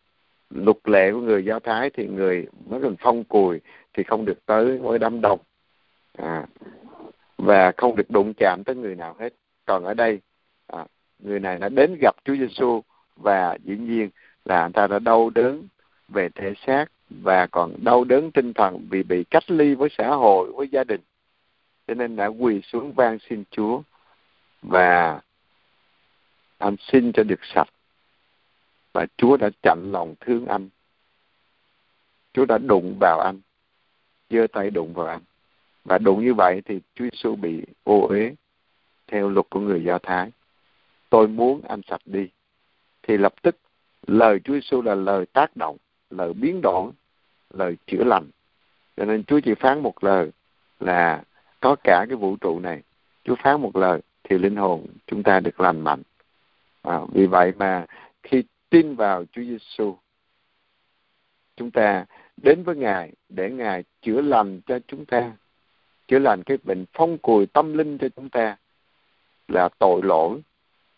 [0.50, 3.60] luật lệ của người do thái thì người mắc bệnh phong cùi
[3.94, 5.40] thì không được tới với đám đông.
[6.18, 6.46] À,
[7.38, 9.34] và không được đụng chạm tới người nào hết.
[9.66, 10.20] Còn ở đây
[10.68, 10.86] à,
[11.20, 12.82] người này đã đến gặp Chúa Giêsu
[13.16, 14.10] và dĩ nhiên
[14.46, 15.68] là anh ta đã đau đớn
[16.08, 20.08] về thể xác và còn đau đớn tinh thần vì bị cách ly với xã
[20.08, 21.02] hội, với gia đình.
[21.88, 23.82] Cho nên đã quỳ xuống van xin Chúa
[24.62, 25.22] và
[26.58, 27.70] anh xin cho được sạch.
[28.94, 30.70] Và Chúa đã chặn lòng thương anh.
[32.34, 33.42] Chúa đã đụng vào anh,
[34.30, 35.22] giơ tay đụng vào anh.
[35.86, 38.36] Và đụng như vậy thì Chúa Giêsu bị ô uế
[39.08, 40.32] theo luật của người Do Thái.
[41.10, 42.28] Tôi muốn anh sạch đi.
[43.04, 43.56] Thì lập tức
[44.08, 45.78] lời Chúa Giêsu là lời tác động,
[46.10, 46.92] lời biến đổi
[47.54, 48.30] lời chữa lành.
[48.98, 50.32] Cho nên Chúa chỉ phán một lời
[50.80, 51.24] là
[51.60, 52.82] có cả cái vũ trụ này.
[53.24, 56.02] Chúa phán một lời thì linh hồn chúng ta được lành mạnh.
[56.82, 57.86] À, vì vậy mà
[58.24, 59.98] khi tin vào Chúa Giêsu
[61.58, 62.06] chúng ta
[62.38, 65.32] đến với Ngài để Ngài chữa lành cho chúng ta
[66.08, 68.58] chữa lành cái bệnh phong cùi tâm linh cho chúng ta
[69.48, 70.42] là tội lỗi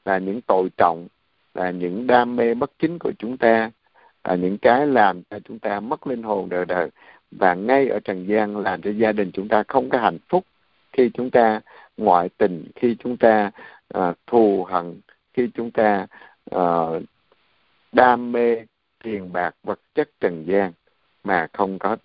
[0.05, 1.07] là những tội trọng
[1.53, 3.71] là những đam mê bất chính của chúng ta
[4.21, 6.89] à, những cái làm cho chúng ta mất linh hồn đời đời.
[7.31, 10.45] Và ngay ở trần gian làm cho gia đình chúng ta không có hạnh phúc.
[10.93, 11.61] Khi chúng ta
[11.97, 13.51] ngoại tình khi chúng ta
[13.89, 15.01] à, thù hận
[15.33, 16.07] khi chúng ta
[16.51, 16.65] à,
[17.91, 18.57] đam mê
[19.03, 20.71] tiền bạc vật chất trần gian
[21.23, 21.97] mà không có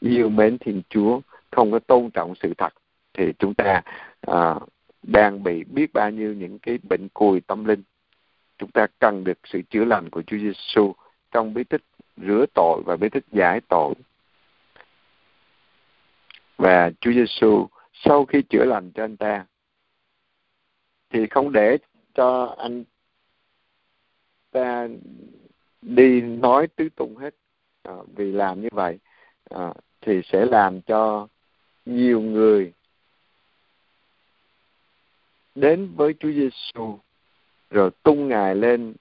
[0.00, 2.74] yêu mến thiên chúa không có tôn trọng sự thật
[3.14, 3.82] thì chúng ta
[4.20, 4.54] à,
[5.02, 7.82] đang bị biết bao nhiêu những cái bệnh cùi tâm linh.
[8.58, 10.92] Chúng ta cần được sự chữa lành của Chúa Giêsu
[11.34, 11.82] trong bí tích
[12.16, 13.94] rửa tội và bí tích giải tội.
[16.56, 19.46] Và Chúa Giêsu sau khi chữa lành cho anh ta
[21.10, 21.78] thì không để
[22.14, 22.84] cho anh
[24.50, 24.88] ta
[25.82, 27.34] đi nói tứ tung hết
[27.82, 28.98] à, vì làm như vậy
[29.50, 31.28] à, thì sẽ làm cho
[31.86, 32.72] nhiều người
[35.54, 36.98] đến với Chúa Giêsu
[37.70, 38.94] rồi tung ngài lên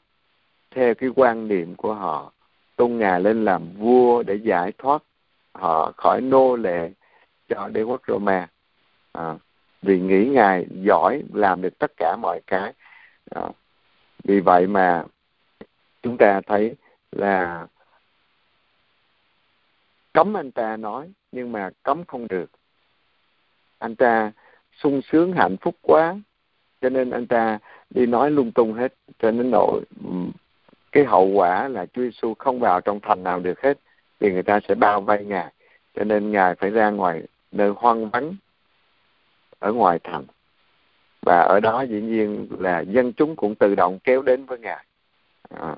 [0.73, 2.31] theo cái quan niệm của họ.
[2.75, 5.03] Tôn ngài lên làm vua để giải thoát
[5.53, 6.91] họ khỏi nô lệ
[7.49, 8.47] cho đế quốc Roma.
[9.11, 9.35] À,
[9.81, 12.73] vì nghĩ ngài giỏi làm được tất cả mọi cái.
[13.31, 13.41] À,
[14.23, 15.05] vì vậy mà
[16.03, 16.75] chúng ta thấy
[17.11, 17.67] là
[20.13, 22.51] cấm anh ta nói nhưng mà cấm không được.
[23.79, 24.31] Anh ta
[24.71, 26.15] sung sướng hạnh phúc quá
[26.81, 27.59] cho nên anh ta
[27.89, 29.83] đi nói lung tung hết cho nên nội
[30.93, 33.79] cái hậu quả là Chúa Giêsu không vào trong thành nào được hết
[34.19, 35.53] vì người ta sẽ bao vây ngài.
[35.95, 37.21] Cho nên ngài phải ra ngoài
[37.51, 38.35] nơi hoang vắng
[39.59, 40.25] ở ngoài thành.
[41.21, 44.85] Và ở đó dĩ nhiên là dân chúng cũng tự động kéo đến với ngài.
[45.49, 45.75] À,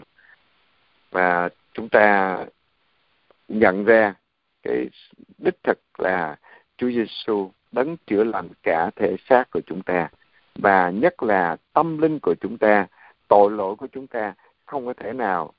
[1.12, 2.38] và chúng ta
[3.48, 4.14] nhận ra
[4.64, 4.90] cái
[5.38, 6.36] đích thực là
[6.78, 10.10] Chúa Giêsu đấng chữa lành cả thể xác của chúng ta
[10.56, 12.88] và nhất là tâm linh của chúng ta
[13.28, 14.34] tội lỗi của chúng ta
[14.66, 15.54] không có thể nào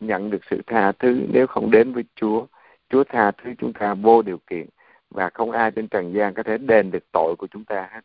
[0.00, 2.46] nhận được sự tha thứ nếu không đến với Chúa.
[2.88, 4.66] Chúa tha thứ chúng ta vô điều kiện
[5.10, 8.00] và không ai trên trần gian có thể đền được tội của chúng ta hết.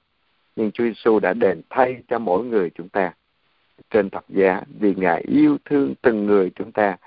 [0.56, 3.14] Nhưng Chúa Giêsu đã đền thay cho mỗi người chúng ta
[3.90, 6.98] trên thập giá vì Ngài yêu thương từng người chúng ta.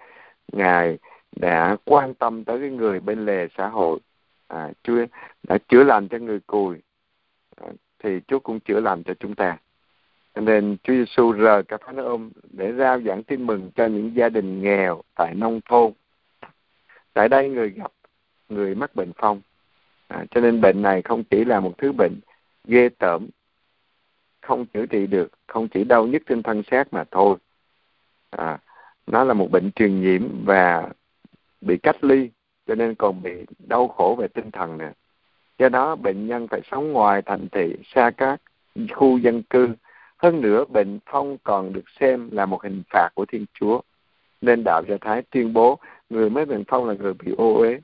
[0.52, 0.98] Ngài
[1.36, 4.00] đã quan tâm tới cái người bên lề xã hội.
[4.48, 5.06] À, Chúa
[5.42, 6.76] đã chữa lành cho người cùi
[7.56, 7.68] à,
[7.98, 9.58] thì Chúa cũng chữa lành cho chúng ta.
[10.34, 14.16] Cho nên Chúa Giêsu rời cả phán ôm để rao giảng tin mừng cho những
[14.16, 15.92] gia đình nghèo tại nông thôn.
[17.12, 17.92] Tại đây người gặp
[18.48, 19.40] người mắc bệnh phong.
[20.08, 22.12] À, cho nên bệnh này không chỉ là một thứ bệnh
[22.64, 23.28] ghê tởm,
[24.40, 27.36] không chữa trị được, không chỉ đau nhức trên thân xác mà thôi.
[28.30, 28.58] À,
[29.06, 30.88] nó là một bệnh truyền nhiễm và
[31.60, 32.30] bị cách ly,
[32.66, 34.92] cho nên còn bị đau khổ về tinh thần nữa.
[35.58, 38.40] Do đó bệnh nhân phải sống ngoài thành thị, xa các
[38.92, 39.68] khu dân cư
[40.24, 43.80] hơn nữa, bệnh phong còn được xem là một hình phạt của Thiên Chúa.
[44.40, 45.78] Nên đạo Do Thái tuyên bố
[46.10, 47.80] người mới bệnh phong là người bị ô uế.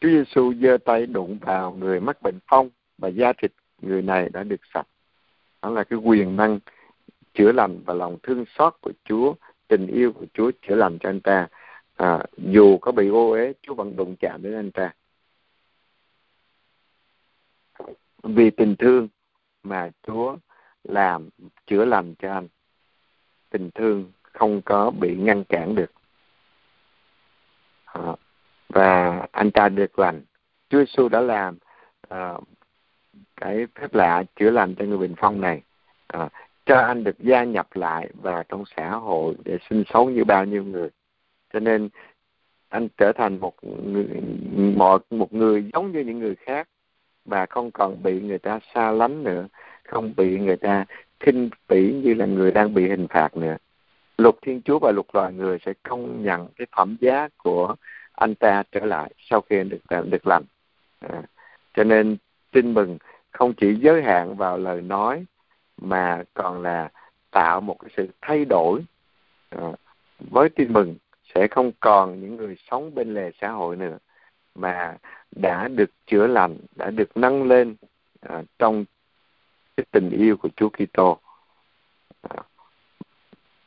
[0.00, 4.28] Chúa Giêsu giơ tay đụng vào người mắc bệnh phong và da thịt người này
[4.28, 4.86] đã được sạch.
[5.62, 6.58] Đó là cái quyền năng
[7.34, 9.34] chữa lành và lòng thương xót của Chúa,
[9.68, 11.48] tình yêu của Chúa chữa lành cho anh ta.
[11.96, 14.94] À, dù có bị ô uế, Chúa vẫn đụng chạm đến anh ta.
[18.22, 19.08] Vì tình thương
[19.62, 20.36] mà Chúa
[20.84, 21.28] làm
[21.66, 22.48] chữa lành cho anh.
[23.50, 25.92] Tình thương không có bị ngăn cản được.
[27.84, 28.16] À,
[28.68, 30.22] và anh ta được lành.
[30.68, 31.58] Chúa Giêsu đã làm
[32.08, 32.34] à,
[33.36, 35.62] cái phép lạ chữa lành cho người bình phong này.
[36.06, 36.28] À,
[36.66, 40.44] cho anh được gia nhập lại vào trong xã hội để sinh sống như bao
[40.44, 40.88] nhiêu người.
[41.52, 41.88] Cho nên
[42.68, 44.06] anh trở thành một người,
[44.76, 46.68] một, một người giống như những người khác
[47.24, 49.46] và không còn bị người ta xa lánh nữa
[49.84, 50.84] không bị người ta
[51.20, 53.56] khinh bỉ như là người đang bị hình phạt nữa.
[54.18, 57.74] Luật thiên chúa và luật loài người sẽ công nhận cái phẩm giá của
[58.12, 60.44] anh ta trở lại sau khi được được lành.
[61.00, 61.22] À,
[61.74, 62.16] cho nên
[62.50, 62.98] tin mừng
[63.30, 65.24] không chỉ giới hạn vào lời nói
[65.80, 66.90] mà còn là
[67.30, 68.80] tạo một cái sự thay đổi.
[69.50, 69.72] À,
[70.18, 70.96] với tin mừng
[71.34, 73.98] sẽ không còn những người sống bên lề xã hội nữa
[74.54, 74.96] mà
[75.30, 77.76] đã được chữa lành đã được nâng lên
[78.20, 78.84] à, trong
[79.76, 81.18] cái tình yêu của Chúa Kitô.
[82.22, 82.42] À,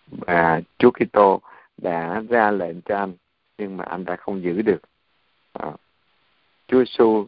[0.10, 1.42] và Chúa Kitô
[1.78, 3.14] đã ra lệnh cho anh
[3.58, 4.82] nhưng mà anh đã không giữ được.
[5.54, 5.72] À,
[6.68, 7.28] Chúa Giêsu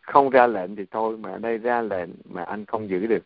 [0.00, 3.24] không ra lệnh thì thôi mà ở đây ra lệnh mà anh không giữ được.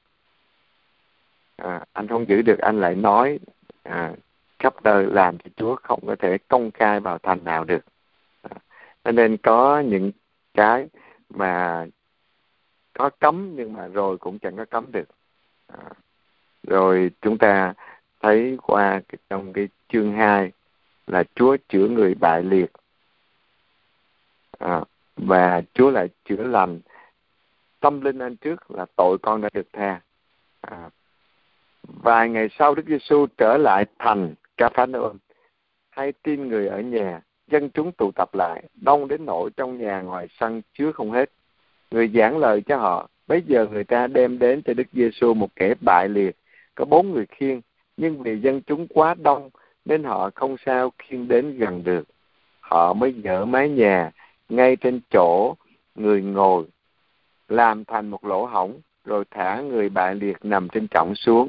[1.57, 3.39] À, anh không giữ được anh lại nói
[3.83, 4.13] à,
[4.59, 7.85] khắp đời làm thì Chúa không có thể công khai vào thành nào được
[9.05, 10.13] cho nên có những
[10.55, 10.89] cái
[11.29, 11.87] mà
[12.93, 15.09] có cấm nhưng mà rồi cũng chẳng có cấm được.
[15.67, 15.91] À,
[16.63, 17.75] rồi chúng ta
[18.21, 19.01] thấy qua
[19.31, 20.53] trong cái chương 2
[21.07, 22.73] là Chúa chữa người bại liệt.
[24.59, 24.81] À,
[25.17, 26.81] và Chúa lại chữa lành.
[27.81, 30.01] Tâm linh anh trước là tội con đã được tha.
[30.61, 30.91] À,
[31.83, 35.19] vài ngày sau Đức Giêsu trở lại thành Ca Phán ôn
[35.91, 37.21] hay tin người ở nhà
[37.53, 41.31] dân chúng tụ tập lại, đông đến nỗi trong nhà ngoài sân chứa không hết.
[41.91, 45.49] Người giảng lời cho họ bây giờ người ta đem đến cho đức giêsu một
[45.57, 46.37] kẻ bại liệt,
[46.75, 47.61] có bốn người khiêng,
[47.97, 49.51] nhưng vì dân chúng quá đông
[49.85, 52.09] nên họ không sao khiêng đến gần được.
[52.61, 54.11] Họ mới dỡ mái nhà
[54.49, 55.55] ngay trên chỗ
[55.95, 56.65] người ngồi,
[57.49, 61.49] làm thành một lỗ hổng, rồi thả người bại liệt nằm trên trọng xuống.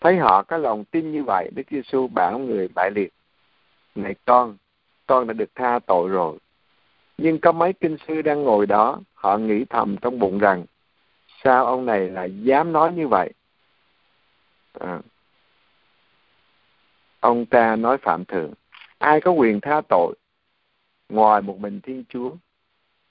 [0.00, 3.12] Thấy họ có lòng tin như vậy, đức giêsu bảo người bại liệt,
[3.94, 4.56] này con
[5.06, 6.38] con đã được tha tội rồi.
[7.18, 10.64] Nhưng có mấy kinh sư đang ngồi đó họ nghĩ thầm trong bụng rằng
[11.44, 13.32] sao ông này lại dám nói như vậy?
[14.80, 15.00] À,
[17.20, 18.52] ông ta nói phạm thượng
[18.98, 20.14] ai có quyền tha tội?
[21.08, 22.30] Ngoài một mình thiên chúa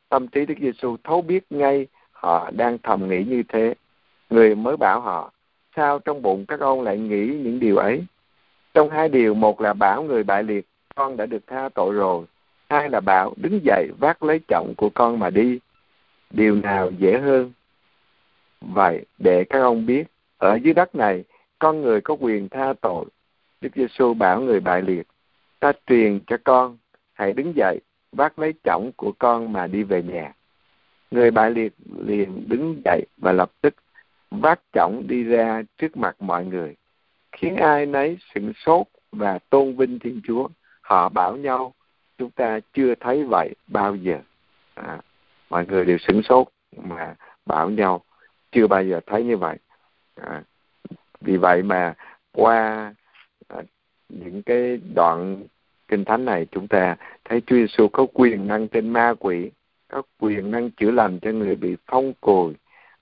[0.10, 3.74] tâm trí đức giêsu thấu biết ngay họ đang thầm nghĩ như thế.
[4.30, 5.32] Người mới bảo họ
[5.76, 8.06] sao trong bụng các ông lại nghĩ những điều ấy?
[8.74, 12.26] Trong hai điều một là bảo người bại liệt con đã được tha tội rồi.
[12.70, 15.60] Hai là bảo đứng dậy vác lấy trọng của con mà đi.
[16.32, 17.52] Điều nào dễ hơn?
[18.62, 20.04] Vậy để các ông biết,
[20.38, 21.24] ở dưới đất này,
[21.60, 23.06] con người có quyền tha tội.
[23.62, 25.08] Đức giêsu bảo người bại liệt,
[25.60, 26.78] ta truyền cho con,
[27.14, 27.80] hãy đứng dậy
[28.12, 30.34] vác lấy trọng của con mà đi về nhà.
[31.12, 31.74] Người bại liệt
[32.06, 33.76] liền đứng dậy và lập tức
[34.32, 36.76] vác trọng đi ra trước mặt mọi người,
[37.32, 40.48] khiến ai nấy sửng sốt và tôn vinh thiên chúa
[40.86, 41.74] họ bảo nhau
[42.18, 44.20] chúng ta chưa thấy vậy bao giờ.
[44.74, 45.00] À,
[45.50, 47.16] mọi người đều sửng sốt mà
[47.46, 48.02] bảo nhau
[48.52, 49.58] chưa bao giờ thấy như vậy.
[50.16, 50.44] À,
[51.22, 51.94] vì vậy mà
[52.32, 52.94] qua
[53.48, 53.58] à,
[54.10, 55.44] những cái đoạn
[55.88, 59.52] kinh thánh này chúng ta thấy Chúa Giêsu có quyền năng trên ma quỷ
[59.88, 62.54] có quyền năng chữa lành cho người bị phong cùi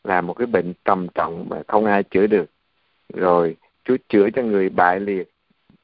[0.03, 2.45] là một cái bệnh trầm trọng mà không ai chữa được.
[3.13, 5.32] Rồi Chúa chữa cho người bại liệt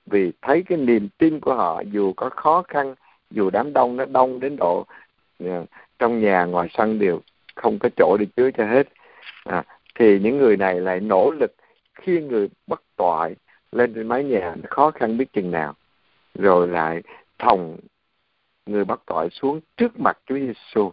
[0.09, 2.95] vì thấy cái niềm tin của họ dù có khó khăn
[3.31, 4.85] dù đám đông nó đông đến độ
[5.39, 5.61] à,
[5.99, 7.21] trong nhà ngoài sân đều
[7.55, 8.87] không có chỗ để chứa cho hết.
[9.43, 9.63] À,
[9.95, 11.53] thì những người này lại nỗ lực
[11.95, 13.35] khi người bất toại
[13.71, 15.75] lên trên mái nhà khó khăn biết chừng nào.
[16.35, 17.01] Rồi lại
[17.39, 17.77] thòng
[18.65, 20.91] người bắt tội xuống trước mặt Chúa Giêsu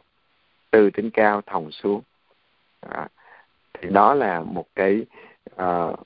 [0.71, 2.03] từ trên cao thòng xuống.
[2.81, 3.09] À,
[3.73, 5.05] thì đó là một cái
[5.63, 5.99] uh,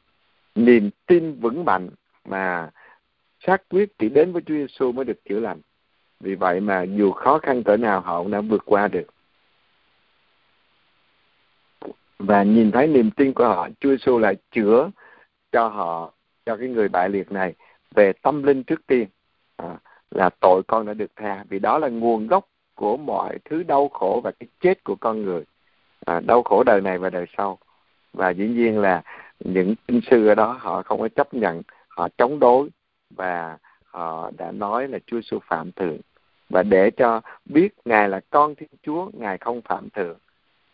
[0.55, 1.89] niềm tin vững mạnh
[2.25, 2.71] mà
[3.47, 5.61] xác quyết chỉ đến với Chúa Giêsu mới được chữa lành.
[6.20, 9.07] Vì vậy mà dù khó khăn cỡ nào họ cũng đã vượt qua được.
[12.18, 14.91] Và nhìn thấy niềm tin của họ Chúa Giêsu lại chữa
[15.53, 16.12] cho họ
[16.47, 17.55] cho cái người bại liệt này
[17.95, 19.09] về tâm linh trước tiên.
[19.57, 19.76] À,
[20.11, 23.88] là tội con đã được tha vì đó là nguồn gốc của mọi thứ đau
[23.88, 25.45] khổ và cái chết của con người.
[26.07, 27.59] À, đau khổ đời này và đời sau.
[28.12, 29.03] Và dĩ nhiên là
[29.41, 32.68] những kinh sư ở đó họ không có chấp nhận họ chống đối
[33.17, 35.99] và họ đã nói là Chúa Giêsu phạm thượng.
[36.49, 40.19] Và để cho biết ngài là con Thiên Chúa ngài không phạm thượng.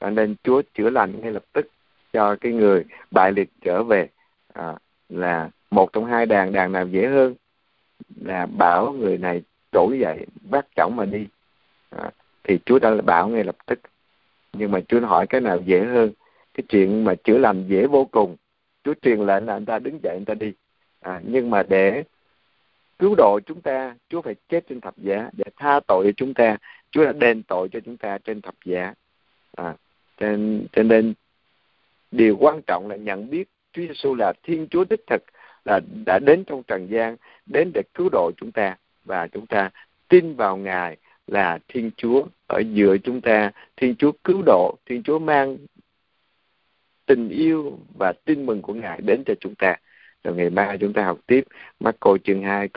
[0.01, 1.70] Cho nên Chúa chữa lành ngay lập tức
[2.12, 4.09] cho cái người bại liệt trở về
[4.53, 4.74] à,
[5.09, 7.34] là một trong hai đàn đàn nào dễ hơn
[8.20, 11.26] là bảo người này trỗi dậy bắt chổng mà đi.
[11.91, 12.11] À,
[12.45, 13.80] thì Chúa đã bảo ngay lập tức.
[14.53, 16.12] Nhưng mà Chúa hỏi cái nào dễ hơn
[16.55, 18.37] cái chuyện mà chữa lành dễ vô cùng.
[18.84, 20.53] Chúa truyền lệnh là anh ta đứng dậy anh ta đi.
[21.01, 22.05] À, nhưng mà để
[22.99, 26.34] cứu độ chúng ta Chúa phải chết trên thập giá để tha tội cho chúng
[26.34, 26.57] ta.
[26.90, 28.94] Chúa đã đền tội cho chúng ta trên thập giá.
[29.57, 29.74] À,
[30.20, 30.26] cho,
[30.72, 31.14] cho nên
[32.11, 35.24] điều quan trọng là nhận biết Chúa Giêsu là Thiên Chúa đích thực
[35.64, 37.16] là đã đến trong trần gian
[37.47, 39.70] đến để cứu độ chúng ta và chúng ta
[40.09, 45.03] tin vào Ngài là Thiên Chúa ở giữa chúng ta, Thiên Chúa cứu độ, Thiên
[45.03, 45.57] Chúa mang
[47.07, 49.76] tình yêu và tin mừng của Ngài đến cho chúng ta.
[50.24, 51.44] Rồi ngày mai chúng ta học tiếp
[51.80, 52.68] Marco chương 2